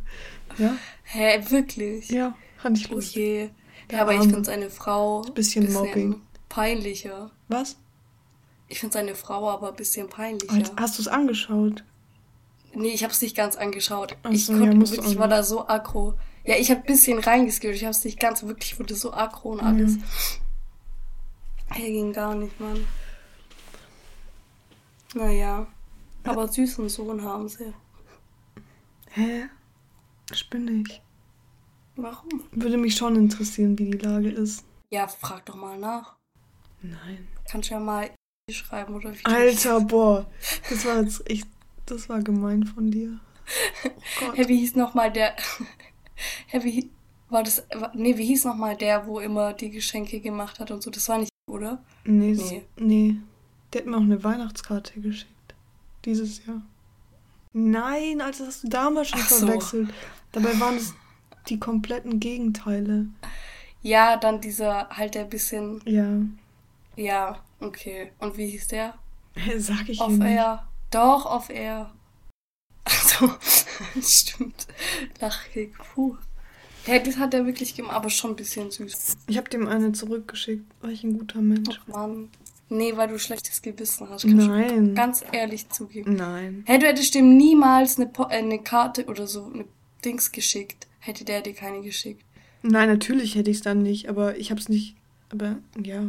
[0.58, 0.76] Ja?
[1.04, 2.10] Hä, wirklich?
[2.10, 3.52] Ja, fand ich lustig.
[3.54, 3.59] Oh
[3.92, 5.22] Ja, aber ich finde seine Frau.
[5.34, 6.22] Bisschen, bisschen Mobbing.
[6.48, 7.32] Peinlicher.
[7.48, 7.78] Was?
[8.68, 10.72] Ich finde seine Frau aber ein bisschen peinlicher.
[10.78, 11.84] Hast du es angeschaut?
[12.74, 14.16] Nee, ich habe es nicht ganz angeschaut.
[14.24, 16.14] So, ich konnte ja, wirklich, ich war da so aggro.
[16.44, 17.76] Ja, ich habe ein bisschen reingeskippt.
[17.76, 19.94] Ich habe es nicht ganz wirklich, wurde so aggro und alles.
[19.94, 20.04] Mhm.
[21.72, 22.86] Hey, ging gar nicht, Mann.
[25.16, 25.68] Naja.
[26.24, 27.74] Aber süßen Sohn haben sie.
[29.12, 29.46] Hä?
[30.32, 31.02] Spinne ich.
[32.02, 32.44] Warum?
[32.52, 34.64] Würde mich schon interessieren, wie die Lage ist.
[34.92, 36.16] Ja, frag doch mal nach.
[36.82, 37.28] Nein.
[37.50, 38.10] Kannst ja mal
[38.50, 39.26] schreiben oder wie.
[39.26, 40.26] Alter, boah.
[40.70, 41.48] Das war jetzt echt
[41.90, 43.20] das war gemein von dir.
[43.86, 44.38] Oh Gott.
[44.38, 45.36] hey, wie hieß nochmal der.
[46.48, 46.90] hey, wie.
[47.30, 47.64] War das.
[47.94, 50.90] Nee, wie hieß nochmal der, wo immer die Geschenke gemacht hat und so?
[50.90, 51.84] Das war nicht, oder?
[52.04, 52.66] Nee, nee.
[52.78, 53.16] nee.
[53.72, 55.56] Der hat mir auch eine Weihnachtskarte geschickt.
[56.06, 56.62] Dieses Jahr.
[57.54, 59.90] Nein, also das hast du damals schon Ach verwechselt.
[59.90, 59.94] So.
[60.32, 60.96] Dabei waren es
[61.48, 63.08] die kompletten Gegenteile.
[63.82, 65.82] Ja, dann dieser halt der bisschen.
[65.86, 66.06] Ja.
[66.96, 68.12] Ja, okay.
[68.20, 68.96] Und wie hieß der?
[69.58, 70.20] Sag ich Off.
[70.20, 70.68] Air.
[70.92, 71.92] Doch, auf Air.
[72.84, 73.34] Also,
[74.02, 74.68] stimmt.
[75.22, 75.74] Lachig.
[75.78, 76.18] Puh.
[76.88, 79.18] Ja, das hat er wirklich gemacht, aber schon ein bisschen süß.
[79.28, 81.94] Ich habe dem eine zurückgeschickt, weil ich ein guter Mensch bin.
[81.94, 82.30] Mann.
[82.70, 84.26] Nee, weil du schlechtes Gewissen hast.
[84.26, 84.94] Nein.
[84.94, 86.16] ganz ehrlich zugeben.
[86.16, 86.64] Nein.
[86.68, 89.66] Hey, du hättest dem niemals eine, äh, eine Karte oder so, eine
[90.06, 90.88] Dings geschickt.
[91.00, 92.24] Hätte der dir keine geschickt.
[92.62, 94.96] Nein, natürlich hätte ich es dann nicht, aber ich habe es nicht.
[95.32, 96.04] Aber ja.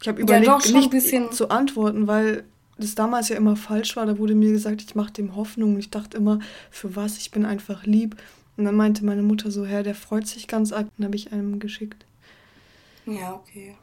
[0.00, 2.44] Ich habe überlegt, ja, doch, nicht zu antworten, weil
[2.76, 4.06] das damals ja immer falsch war.
[4.06, 5.74] Da wurde mir gesagt, ich mache dem Hoffnung.
[5.74, 7.18] Und ich dachte immer, für was?
[7.18, 8.16] Ich bin einfach lieb.
[8.56, 10.88] Und dann meinte meine Mutter so, Herr, der freut sich ganz arg.
[10.96, 12.04] Dann habe ich einem geschickt.
[13.06, 13.76] Ja, okay.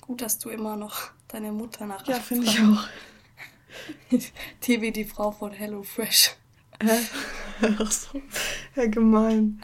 [0.00, 2.06] Gut, dass du immer noch deine Mutter nach.
[2.06, 2.88] Ja, finde ich auch.
[4.60, 6.36] TV, die Frau von HelloFresh.
[6.82, 6.98] Hä?
[7.78, 8.20] Ach so.
[8.76, 9.60] Ja, gemein.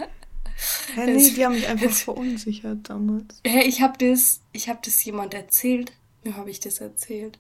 [0.95, 3.41] Hä, nee, die haben mich einfach verunsichert damals.
[3.47, 5.93] Hä, ich habe das, ich habe das jemand erzählt.
[6.23, 7.39] Wem habe ich das erzählt?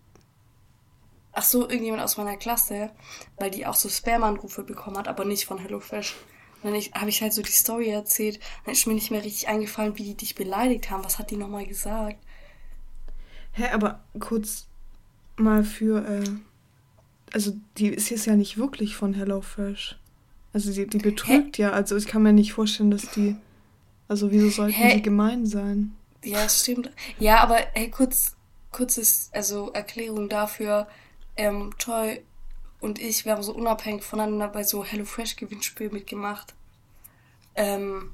[1.32, 2.90] Ach so, irgendjemand aus meiner Klasse,
[3.38, 6.16] weil die auch so Spam-Anrufe bekommen hat, aber nicht von HelloFresh.
[6.62, 8.40] Und dann habe ich halt so die Story erzählt.
[8.64, 11.04] Dann ist mir nicht mehr richtig eingefallen, wie die dich beleidigt haben.
[11.04, 12.18] Was hat die nochmal gesagt?
[13.52, 14.66] Hä, aber kurz
[15.36, 16.30] mal für, äh,
[17.32, 19.99] also die ist jetzt ja nicht wirklich von HelloFresh.
[20.52, 21.62] Also die, die betrügt Hä?
[21.62, 21.70] ja.
[21.70, 23.36] Also ich kann mir nicht vorstellen, dass die,
[24.08, 24.96] also wieso sollten Hä?
[24.96, 25.94] die gemein sein?
[26.24, 26.90] Ja, stimmt.
[27.18, 28.36] Ja, aber hey, kurz,
[28.72, 30.88] kurzes, also Erklärung dafür.
[31.36, 32.20] Ähm, Toy
[32.80, 36.54] und ich, wir haben so unabhängig voneinander bei so HelloFresh-Gewinnspiel mitgemacht.
[37.54, 38.12] Ähm,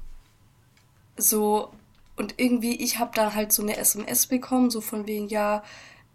[1.15, 1.71] so,
[2.17, 5.63] und irgendwie, ich habe da halt so eine SMS bekommen, so von wegen, ja,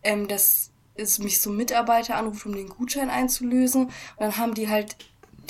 [0.03, 3.85] ähm, dass es mich so Mitarbeiter anruft, um den Gutschein einzulösen.
[3.87, 4.97] Und dann haben die halt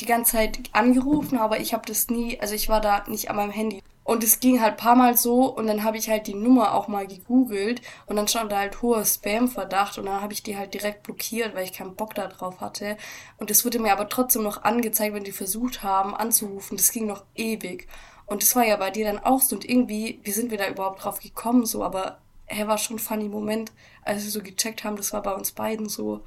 [0.01, 3.37] die ganze Zeit angerufen, aber ich habe das nie, also ich war da nicht an
[3.37, 3.83] meinem Handy.
[4.05, 6.89] Und es ging halt paar Mal so und dann habe ich halt die Nummer auch
[6.89, 10.75] mal gegoogelt und dann stand da halt hoher Spam-Verdacht und dann habe ich die halt
[10.75, 12.97] direkt blockiert, weil ich keinen Bock da drauf hatte.
[13.39, 16.77] Und es wurde mir aber trotzdem noch angezeigt, wenn die versucht haben anzurufen.
[16.77, 17.87] Das ging noch ewig.
[18.27, 20.69] Und das war ja bei dir dann auch so und irgendwie, wie sind wir da
[20.69, 24.97] überhaupt drauf gekommen so, aber er war schon funny Moment, als wir so gecheckt haben,
[24.97, 26.23] das war bei uns beiden so.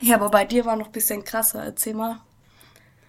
[0.00, 2.20] Ja, aber bei dir war noch ein bisschen krasser, erzähl mal.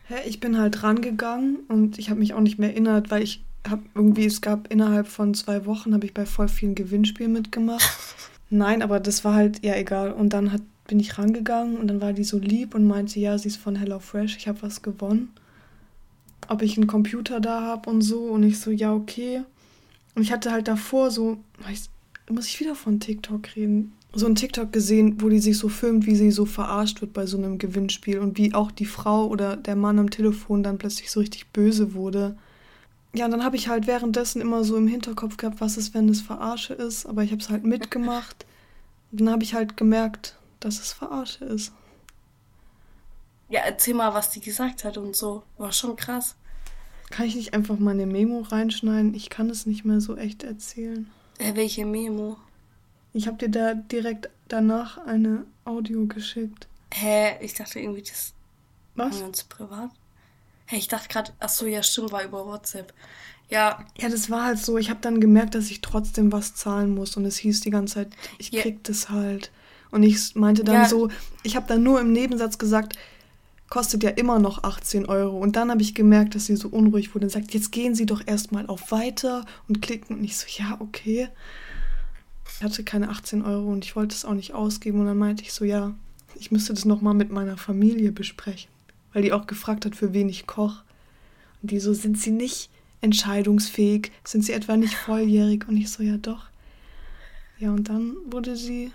[0.08, 3.44] Hä, ich bin halt rangegangen und ich habe mich auch nicht mehr erinnert, weil ich
[3.70, 7.90] habe irgendwie, es gab innerhalb von zwei Wochen, habe ich bei voll vielen Gewinnspielen mitgemacht.
[8.50, 10.12] Nein, aber das war halt, ja, egal.
[10.12, 13.38] Und dann hat, bin ich rangegangen und dann war die so lieb und meinte, ja,
[13.38, 15.32] sie ist von HelloFresh, ich habe was gewonnen.
[16.50, 18.24] Ob ich einen Computer da habe und so.
[18.24, 19.44] Und ich so, ja, okay.
[20.16, 21.38] Und ich hatte halt davor so,
[22.30, 23.94] muss ich wieder von TikTok reden?
[24.14, 27.26] So ein TikTok gesehen, wo die sich so filmt, wie sie so verarscht wird bei
[27.26, 31.12] so einem Gewinnspiel und wie auch die Frau oder der Mann am Telefon dann plötzlich
[31.12, 32.38] so richtig böse wurde.
[33.14, 36.10] Ja, und dann habe ich halt währenddessen immer so im Hinterkopf gehabt, was ist, wenn
[36.10, 38.46] es Verarsche ist, aber ich habe es halt mitgemacht.
[39.12, 41.74] Und dann habe ich halt gemerkt, dass es Verarsche ist.
[43.50, 45.44] Ja, erzähl mal, was die gesagt hat und so.
[45.58, 46.36] War schon krass.
[47.10, 49.14] Kann ich nicht einfach mal eine Memo reinschneiden?
[49.14, 51.10] Ich kann es nicht mehr so echt erzählen.
[51.38, 52.38] Äh, welche Memo?
[53.14, 56.68] Ich habe dir da direkt danach eine Audio geschickt.
[56.94, 57.38] Hä?
[57.42, 58.34] Ich dachte irgendwie, das
[58.96, 59.20] Was?
[59.20, 59.90] wir uns privat.
[60.68, 62.94] Hä, ich dachte gerade, ach so, ja, stimmt, war über WhatsApp.
[63.50, 63.86] Ja.
[63.98, 64.78] Ja, das war halt so.
[64.78, 67.96] Ich habe dann gemerkt, dass ich trotzdem was zahlen muss und es hieß die ganze
[67.96, 68.80] Zeit, ich krieg ja.
[68.84, 69.52] das halt.
[69.92, 70.88] Und ich meinte dann ja.
[70.88, 71.10] so,
[71.44, 72.98] ich habe dann nur im Nebensatz gesagt,
[73.70, 75.38] kostet ja immer noch 18 Euro.
[75.38, 78.06] Und dann habe ich gemerkt, dass sie so unruhig wurde und sagt, jetzt gehen Sie
[78.06, 80.18] doch erstmal auf Weiter und klicken.
[80.18, 81.30] Und ich so, ja, okay.
[82.62, 85.00] Ich hatte keine 18 Euro und ich wollte es auch nicht ausgeben.
[85.00, 85.96] Und dann meinte ich so, ja,
[86.36, 88.70] ich müsste das nochmal mit meiner Familie besprechen.
[89.14, 90.84] Weil die auch gefragt hat, für wen ich koche.
[91.64, 92.70] Und die so, sind sie nicht
[93.02, 94.12] entscheidungsfähig?
[94.24, 95.68] Sind sie etwa nicht volljährig?
[95.68, 96.52] Und ich so, ja doch.
[97.58, 98.92] Ja, und dann wurde sie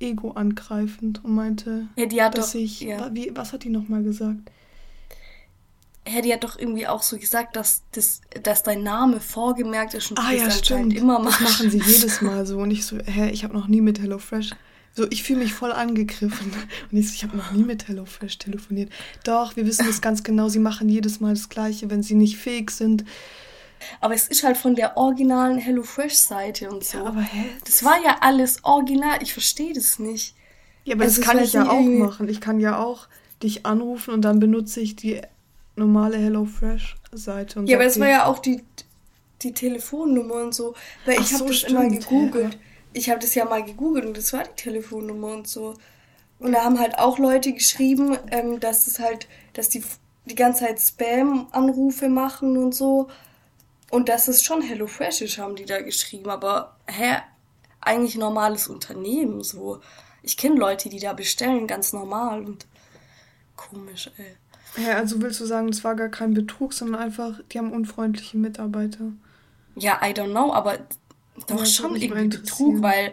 [0.00, 3.14] ego angreifend und meinte, ja, dass doch, ich, ja.
[3.14, 4.50] wie, was hat die nochmal gesagt?
[6.08, 10.10] Hä, die hat doch irgendwie auch so gesagt, dass, das, dass dein Name vorgemerkt ist
[10.10, 10.94] und ah, ja, stimmt.
[10.94, 11.40] immer machst.
[11.40, 12.58] Das machen sie jedes Mal so.
[12.58, 14.50] Und ich so, hä, ich habe noch nie mit HelloFresh.
[14.94, 16.52] So, ich fühle mich voll angegriffen.
[16.90, 18.90] Und ich so, ich habe noch nie mit HelloFresh telefoniert.
[19.24, 20.48] Doch, wir wissen das ganz genau.
[20.48, 23.04] Sie machen jedes Mal das Gleiche, wenn sie nicht fähig sind.
[24.00, 26.98] Aber es ist halt von der originalen HelloFresh-Seite und so.
[26.98, 27.46] Ja, aber hä?
[27.64, 29.18] Das war ja alles original.
[29.22, 30.34] Ich verstehe das nicht.
[30.84, 32.28] Ja, aber also das kann ich ja auch machen.
[32.28, 33.08] Ich kann ja auch
[33.42, 35.20] dich anrufen und dann benutze ich die
[35.76, 37.62] normale HelloFresh-Seite.
[37.66, 38.64] Ja, aber es war ja auch die,
[39.42, 40.74] die Telefonnummer und so.
[41.04, 41.70] Weil Ach ich habe so, das stimmt.
[41.72, 42.54] immer gegoogelt.
[42.54, 42.60] Ja.
[42.92, 45.74] Ich habe das ja mal gegoogelt und das war die Telefonnummer und so.
[46.38, 49.82] Und da haben halt auch Leute geschrieben, ähm, dass es halt, dass die
[50.26, 53.08] die ganze Zeit Spam-Anrufe machen und so.
[53.90, 56.28] Und dass es schon HelloFresh ist, haben die da geschrieben.
[56.28, 57.18] Aber, hä,
[57.80, 59.80] eigentlich normales Unternehmen, so.
[60.22, 62.66] Ich kenne Leute, die da bestellen, ganz normal und
[63.54, 64.36] komisch, ey.
[64.76, 68.36] Ja, also willst du sagen, das war gar kein Betrug, sondern einfach, die haben unfreundliche
[68.36, 69.12] Mitarbeiter.
[69.74, 70.78] Ja, I don't know, aber
[71.46, 73.12] doch ja, schon irgendwie Betrug, weil,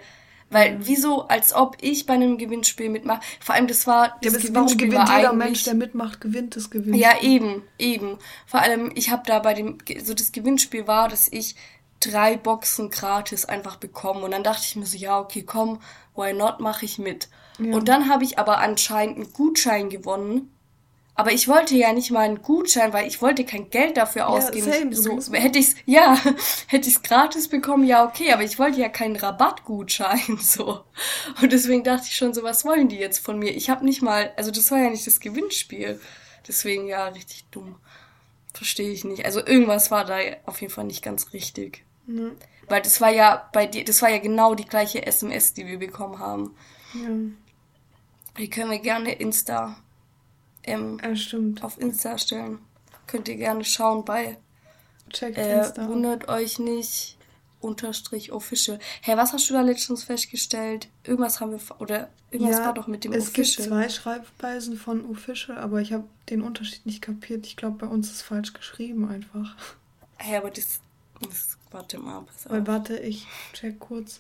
[0.49, 3.22] weil wieso, als ob ich bei einem Gewinnspiel mitmache.
[3.39, 6.70] Vor allem, das war das ja, Gewinnspiel warum gewinnt jeder Mensch, der mitmacht, gewinnt das
[6.70, 7.01] Gewinnspiel.
[7.01, 8.18] Ja, eben, eben.
[8.45, 11.55] Vor allem, ich habe da bei dem, so das Gewinnspiel war, dass ich
[11.99, 14.24] drei Boxen gratis einfach bekommen.
[14.24, 15.80] Und dann dachte ich mir so, ja, okay, komm,
[16.16, 17.30] why not, mache ich mit.
[17.59, 17.76] Ja.
[17.76, 20.53] Und dann habe ich aber anscheinend einen Gutschein gewonnen.
[21.16, 24.68] Aber ich wollte ja nicht mal einen Gutschein, weil ich wollte kein Geld dafür ausgeben.
[24.68, 26.18] Ja, same, so, hätte ich's, ja,
[26.68, 30.84] hätte ich's gratis bekommen, ja, okay, aber ich wollte ja keinen Rabattgutschein, so.
[31.41, 33.51] Und deswegen dachte ich schon so, was wollen die jetzt von mir?
[33.55, 36.01] Ich habe nicht mal, also das war ja nicht das Gewinnspiel.
[36.47, 37.76] Deswegen, ja, richtig dumm.
[38.53, 39.24] Verstehe ich nicht.
[39.26, 41.84] Also irgendwas war da auf jeden Fall nicht ganz richtig.
[42.07, 42.32] Mhm.
[42.68, 45.80] Weil das war ja bei dir, das war ja genau die gleiche SMS, die wir
[45.80, 46.55] bekommen haben.
[46.93, 47.09] Ja.
[48.38, 49.78] Die können wir gerne Insta
[50.64, 51.64] ähm, ja, stimmt.
[51.64, 52.59] auf Insta stellen.
[53.07, 54.38] Könnt ihr gerne schauen bei
[55.09, 55.88] Checkt äh, Insta.
[55.88, 57.18] Wundert euch nicht.
[57.59, 58.78] Unterstrich official.
[59.01, 60.89] Hey, was hast du da letztens festgestellt?
[61.05, 63.45] Irgendwas haben wir oder irgendwas ja, war doch mit dem es official.
[63.45, 67.45] Es gibt zwei Schreibweisen von official, aber ich habe den Unterschied nicht kapiert.
[67.47, 69.55] Ich glaube, bei uns ist falsch geschrieben einfach.
[70.18, 70.82] Hey, aber das,
[71.22, 72.51] das warte mal, pass auf.
[72.51, 74.20] Weil warte, ich check kurz.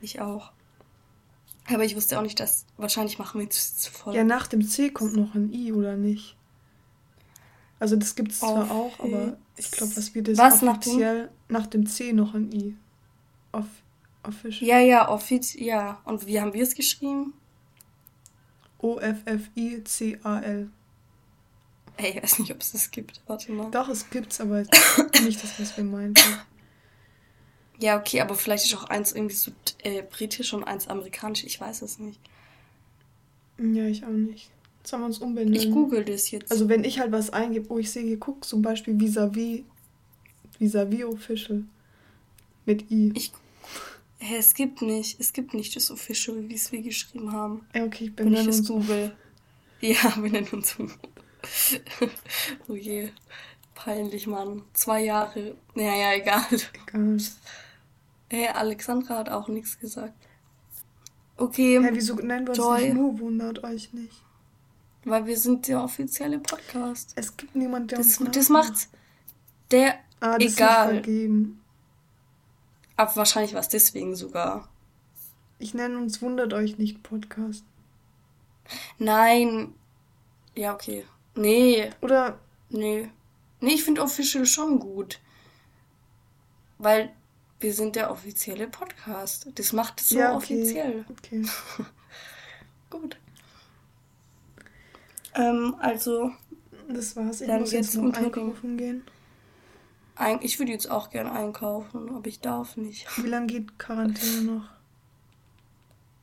[0.00, 0.50] Ich auch.
[1.70, 2.66] Aber ich wusste auch nicht, dass.
[2.76, 4.14] Wahrscheinlich machen wir jetzt voll.
[4.14, 6.36] Ja, nach dem C kommt noch ein I, oder nicht?
[7.78, 11.66] Also, das gibt es zwar auch, aber ich glaube, was wir das was offiziell nach
[11.66, 11.82] dem?
[11.82, 12.76] nach dem C noch ein I.
[13.52, 13.66] Off,
[14.22, 14.68] official.
[14.68, 15.66] Ja, ja, offiziell.
[15.66, 16.00] Ja.
[16.04, 17.34] Und wie haben wir es geschrieben?
[18.78, 20.68] O-F-F-I-C-A-L.
[21.96, 23.22] Ey, ich weiß nicht, ob es das gibt.
[23.26, 23.70] Warte mal.
[23.70, 24.64] Doch, es gibt's, aber
[25.22, 26.14] nicht das, was wir meinen.
[27.78, 29.50] Ja, okay, aber vielleicht ist auch eins irgendwie so
[29.82, 31.44] äh, britisch und eins amerikanisch.
[31.44, 32.20] Ich weiß es nicht.
[33.58, 34.50] Ja, ich auch nicht.
[34.78, 35.54] Jetzt haben wir uns umbenennen.
[35.54, 36.50] Ich google das jetzt.
[36.50, 39.62] Also wenn ich halt was eingebe, wo ich sehe, hier guck zum Beispiel vis-à-vis,
[40.58, 41.64] vis-à-vis official
[42.66, 43.12] mit i.
[43.14, 43.32] Ich,
[44.18, 47.66] hä, es gibt nicht, es gibt nicht das official, wie es wir geschrieben haben.
[47.74, 49.16] Ja, okay, ich bin wenn ich das google.
[49.80, 50.92] Ja, wir nennen uns um.
[52.68, 53.10] oh je,
[53.74, 54.62] peinlich, Mann.
[54.72, 55.56] Zwei Jahre.
[55.74, 56.44] Naja, egal.
[56.86, 57.18] Egal.
[58.30, 60.14] Hey, Alexandra hat auch nichts gesagt.
[61.36, 61.80] Okay.
[61.82, 62.82] Hä, wieso nennen wir uns Joy.
[62.82, 63.18] nicht nur?
[63.18, 64.22] Wundert euch nicht.
[65.04, 67.12] Weil wir sind der offizielle Podcast.
[67.16, 68.88] Es gibt niemanden, der das, uns Das macht's.
[69.70, 69.98] Der.
[70.20, 70.94] Ah, das egal.
[70.94, 71.62] Vergeben.
[72.96, 74.68] Aber wahrscheinlich war es deswegen sogar.
[75.58, 77.64] Ich nenne uns Wundert euch nicht Podcast.
[78.98, 79.74] Nein.
[80.54, 81.04] Ja, okay.
[81.34, 81.90] Nee.
[82.00, 82.38] Oder.
[82.70, 83.10] Nee.
[83.60, 85.20] Nee, ich finde Official schon gut.
[86.78, 87.12] Weil
[87.64, 89.48] wir sind der offizielle Podcast.
[89.54, 90.36] Das macht es so ja, okay.
[90.36, 91.04] offiziell.
[91.10, 91.46] Okay.
[92.90, 93.16] gut.
[95.34, 96.30] Ähm, also.
[96.88, 97.40] Das war's.
[97.40, 99.02] Ich muss jetzt, noch einkaufen gehen.
[100.42, 103.06] Ich würde jetzt auch gern einkaufen, aber ich darf nicht.
[103.16, 104.64] Wie lange geht Quarantäne noch?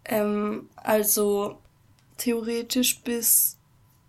[0.04, 1.60] Ähm, also
[2.18, 3.58] theoretisch bis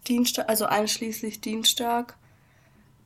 [0.09, 2.17] Dienstag, also einschließlich Dienstag.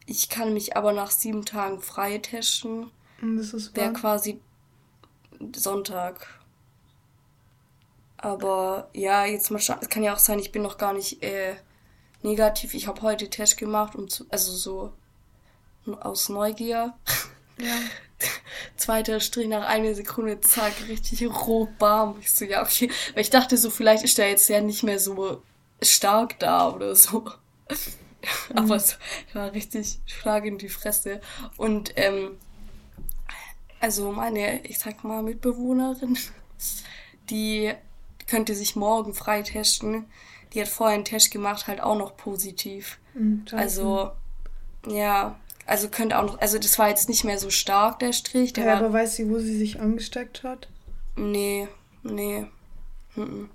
[0.07, 2.93] Ich kann mich aber nach sieben Tagen frei testen.
[3.21, 4.41] Das ist Wäre quasi
[5.55, 6.27] Sonntag.
[8.17, 9.79] Aber ja, jetzt mal schauen.
[9.81, 11.57] Es kann ja auch sein, ich bin noch gar nicht äh,
[12.23, 12.75] negativ.
[12.75, 14.93] Ich habe heute Test gemacht, um zu, also so
[16.01, 16.95] aus Neugier.
[17.59, 17.75] Ja.
[18.77, 22.17] Zweiter Strich nach einer Sekunde, zack, richtig roh, bam.
[22.21, 22.91] Ich so, ja, okay.
[23.15, 25.43] Weil ich dachte so, vielleicht ist der jetzt ja nicht mehr so
[25.83, 27.31] stark da oder so.
[28.51, 28.59] Mhm.
[28.59, 28.99] Aber es
[29.35, 31.21] war richtig Schlag in die Fresse.
[31.57, 32.37] Und, ähm,
[33.81, 36.19] also meine, ich sag mal, Mitbewohnerin,
[37.31, 37.73] die
[38.27, 40.07] könnte sich morgen freitesten
[40.57, 42.99] die hat vorher einen Test gemacht, halt auch noch positiv.
[43.15, 44.11] Mhm, also,
[44.87, 48.55] ja, also könnte auch noch, also das war jetzt nicht mehr so stark, der Strich.
[48.55, 50.69] Der ja, war, aber weiß sie, wo sie sich angesteckt hat?
[51.17, 51.69] Nee,
[52.03, 52.47] nee.
[53.17, 53.51] Mhm.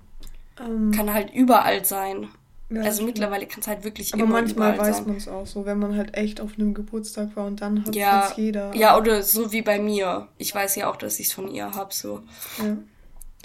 [0.60, 2.28] Ähm, kann halt überall sein.
[2.72, 5.66] Ja, also mittlerweile kann es halt wirklich aber immer manchmal weiß man es auch so,
[5.66, 8.74] wenn man halt echt auf einem Geburtstag war und dann hat ja, es jeder.
[8.74, 10.28] Ja, oder so wie bei mir.
[10.38, 12.22] Ich weiß ja auch, dass ich es von ihr habe, so.
[12.58, 12.76] Ja.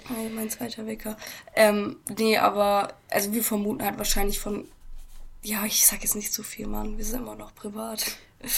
[0.07, 1.17] Hey, mein zweiter Wecker.
[1.55, 4.65] Ähm, nee, aber, also wir vermuten halt wahrscheinlich von,
[5.43, 8.05] ja, ich sag jetzt nicht zu viel, Mann, wir sind immer noch privat.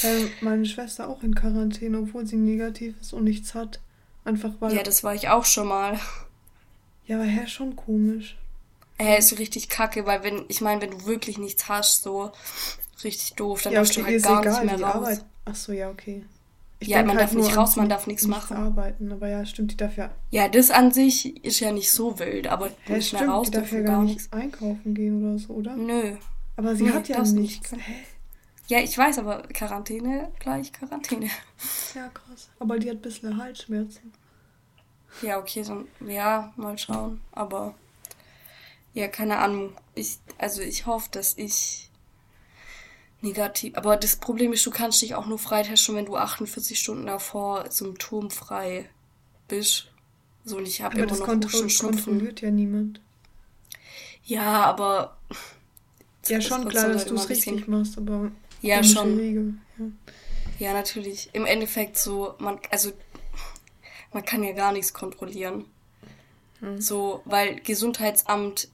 [0.01, 3.79] Weil meine Schwester auch in Quarantäne, obwohl sie negativ ist und nichts hat.
[4.25, 4.75] Einfach weil.
[4.75, 5.99] Ja, das war ich auch schon mal.
[7.05, 8.37] Ja, aber hä, schon komisch.
[9.01, 12.31] Hä, ist richtig kacke, weil wenn, ich meine, wenn du wirklich nichts hast, so
[13.03, 14.95] richtig doof, dann ja, darfst du halt gar egal, nicht mehr raus.
[14.95, 15.25] Arbeit.
[15.45, 16.23] Ach so, ja, okay.
[16.81, 18.55] Ich ja, man halt darf nicht raus, man darf nichts machen.
[18.55, 20.11] arbeiten, aber ja, stimmt, die darf ja.
[20.31, 23.51] Ja, das an sich ist ja nicht so wild, aber ja, nicht stimmt, mehr raus,
[23.51, 25.75] die darf ja gar nichts einkaufen gehen oder so, oder?
[25.75, 26.15] Nö.
[26.55, 27.71] Aber sie Nö, hat ja nichts.
[27.71, 27.95] Hä?
[28.67, 31.29] Ja, ich weiß, aber Quarantäne gleich Quarantäne.
[31.95, 32.49] Ja, krass.
[32.59, 34.13] Aber die hat ein bisschen Halsschmerzen.
[35.21, 37.19] Ja, okay, so, ja, mal schauen.
[37.31, 37.75] Aber
[38.93, 39.73] ja, keine Ahnung.
[39.95, 41.89] Ich, also ich hoffe, dass ich
[43.21, 43.75] negativ.
[43.75, 47.69] Aber das Problem ist, du kannst dich auch nur freitesten, wenn du 48 Stunden davor
[47.69, 48.89] symptomfrei
[49.47, 49.91] bist.
[50.45, 52.03] So, und ich habe immer das noch Husten, Schnupfen.
[52.03, 53.01] kontrolliert ja niemand.
[54.23, 55.17] Ja, aber.
[56.27, 58.31] Ja, schon klar, dass du es richtig machst, aber.
[58.61, 59.61] Ja, schon.
[59.77, 59.85] Ja.
[60.59, 61.29] ja, natürlich.
[61.33, 62.91] Im Endeffekt so, man, also,
[64.13, 65.65] man kann ja gar nichts kontrollieren.
[66.59, 66.79] Hm.
[66.79, 68.69] So, weil Gesundheitsamt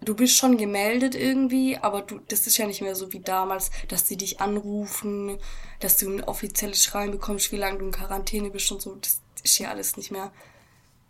[0.00, 3.70] du bist schon gemeldet irgendwie, aber du, das ist ja nicht mehr so wie damals,
[3.88, 5.38] dass sie dich anrufen,
[5.80, 8.94] dass du ein offizielles Schreiben bekommst, wie lange du in Quarantäne bist und so.
[8.96, 10.32] Das ist ja alles nicht mehr.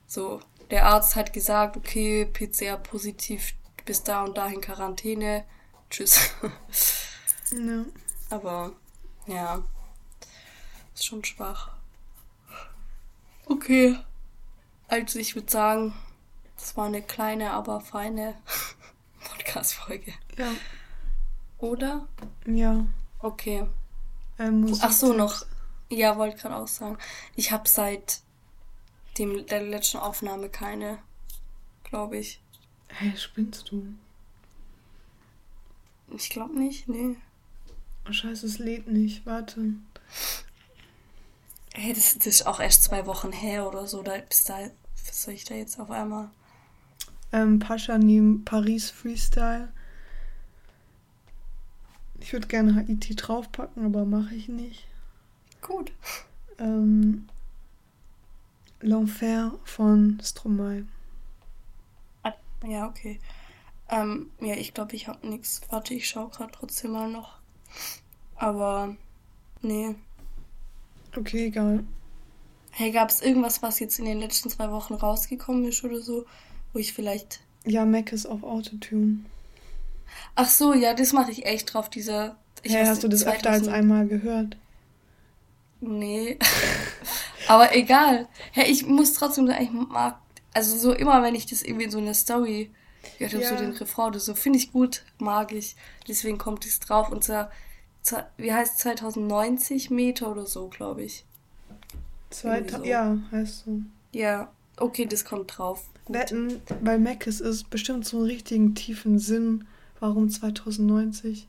[0.06, 5.44] So, der Arzt hat gesagt, okay, PCR positiv, du bist da und da in Quarantäne.
[5.90, 6.30] Tschüss.
[7.50, 7.86] Ja.
[8.28, 8.72] Aber,
[9.26, 9.64] ja.
[10.92, 11.70] Ist schon schwach.
[13.46, 13.96] Okay.
[14.86, 15.94] Also ich würde sagen,
[16.58, 18.34] das war eine kleine, aber feine
[19.30, 20.12] Podcast-Folge.
[20.36, 20.52] Ja.
[21.58, 22.08] Oder?
[22.46, 22.86] Ja.
[23.20, 23.66] Okay.
[24.38, 25.44] Ähm, Ach so, noch.
[25.90, 26.98] Ja, wollte gerade auch sagen.
[27.34, 28.20] Ich habe seit
[29.18, 30.98] dem, der letzten Aufnahme keine,
[31.84, 32.40] glaube ich.
[32.88, 33.94] Hä, hey, spinnst du?
[36.10, 37.16] Ich glaube nicht, nee.
[38.08, 39.26] Oh, scheiße, es lädt nicht.
[39.26, 39.74] Warte.
[41.74, 44.02] Hey, das, das, ist auch erst zwei Wochen her oder so.
[44.02, 44.70] Da, bis da,
[45.06, 46.30] was soll ich da jetzt auf einmal?
[47.32, 49.72] Ähm, Pascha neben Paris Freestyle.
[52.20, 54.86] Ich würde gerne Haiti draufpacken, aber mache ich nicht.
[55.60, 55.92] Gut.
[56.58, 57.28] Ähm,
[58.80, 60.86] L'Enfer von Stromae.
[62.22, 62.34] Ah,
[62.66, 63.20] ja, okay.
[63.90, 65.60] Ähm, ja, ich glaube, ich habe nichts.
[65.70, 67.38] Warte, ich schaue gerade trotzdem mal noch.
[68.36, 68.96] Aber,
[69.62, 69.94] nee.
[71.16, 71.84] Okay, egal.
[72.70, 76.26] Hey, gab es irgendwas, was jetzt in den letzten zwei Wochen rausgekommen ist oder so,
[76.78, 77.40] wo ich vielleicht.
[77.64, 79.24] Ja, Mac ist auf Autotune.
[80.36, 82.36] Ach so, ja, das mache ich echt drauf, dieser.
[82.62, 83.36] Ich ja, hast du das 2000...
[83.36, 84.56] öfter als einmal gehört?
[85.80, 86.38] Nee.
[87.48, 88.28] Aber egal.
[88.52, 90.18] Hey, ich muss trotzdem sagen, ich mag.
[90.54, 92.70] Also so immer, wenn ich das irgendwie in so einer Story
[93.18, 93.48] gehört habe, ja.
[93.50, 95.74] so den Refrain oder so, finde ich gut, mag ich.
[96.06, 97.10] Deswegen kommt es drauf.
[97.10, 97.50] Unser,
[98.36, 101.24] wie heißt 2090 Meter oder so, glaube ich.
[102.30, 102.84] Zwei, so.
[102.84, 103.80] Ja, heißt so.
[104.12, 105.84] Ja, okay, das kommt drauf.
[106.08, 109.66] Wetten, weil Mackes ist bestimmt so einen richtigen tiefen Sinn,
[110.00, 111.48] warum 2090.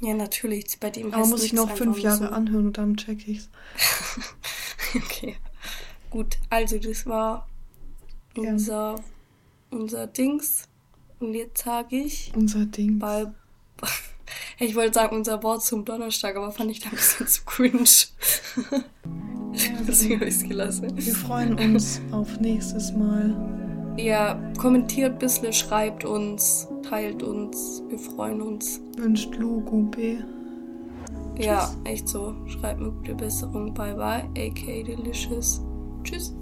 [0.00, 0.78] Ja, natürlich.
[0.78, 2.32] Bei dem Aber muss ich noch fünf Jahre so.
[2.32, 3.48] anhören und dann check ich's.
[4.94, 5.36] okay.
[6.10, 7.48] Gut, also das war
[8.36, 9.04] unser, ja.
[9.70, 10.68] unser Dings.
[11.18, 12.32] Und jetzt sage ich.
[12.36, 12.98] Unser Ding.
[12.98, 13.26] Bei,
[14.58, 17.84] ich wollte sagen, unser Wort zum Donnerstag, aber fand ich da ein bisschen zu cringe.
[19.88, 20.92] Deswegen habe ich es gelassen.
[20.94, 23.34] Wir freuen uns auf nächstes Mal.
[23.96, 27.82] Ja, kommentiert ein bisschen, schreibt uns, teilt uns.
[27.88, 28.80] Wir freuen uns.
[28.98, 30.24] Wünscht Lu Gute.
[31.38, 32.34] Ja, echt so.
[32.46, 33.72] Schreibt mir gute Besserung.
[33.74, 34.24] Bye bye.
[34.36, 35.62] AK Delicious.
[36.02, 36.34] Tschüss.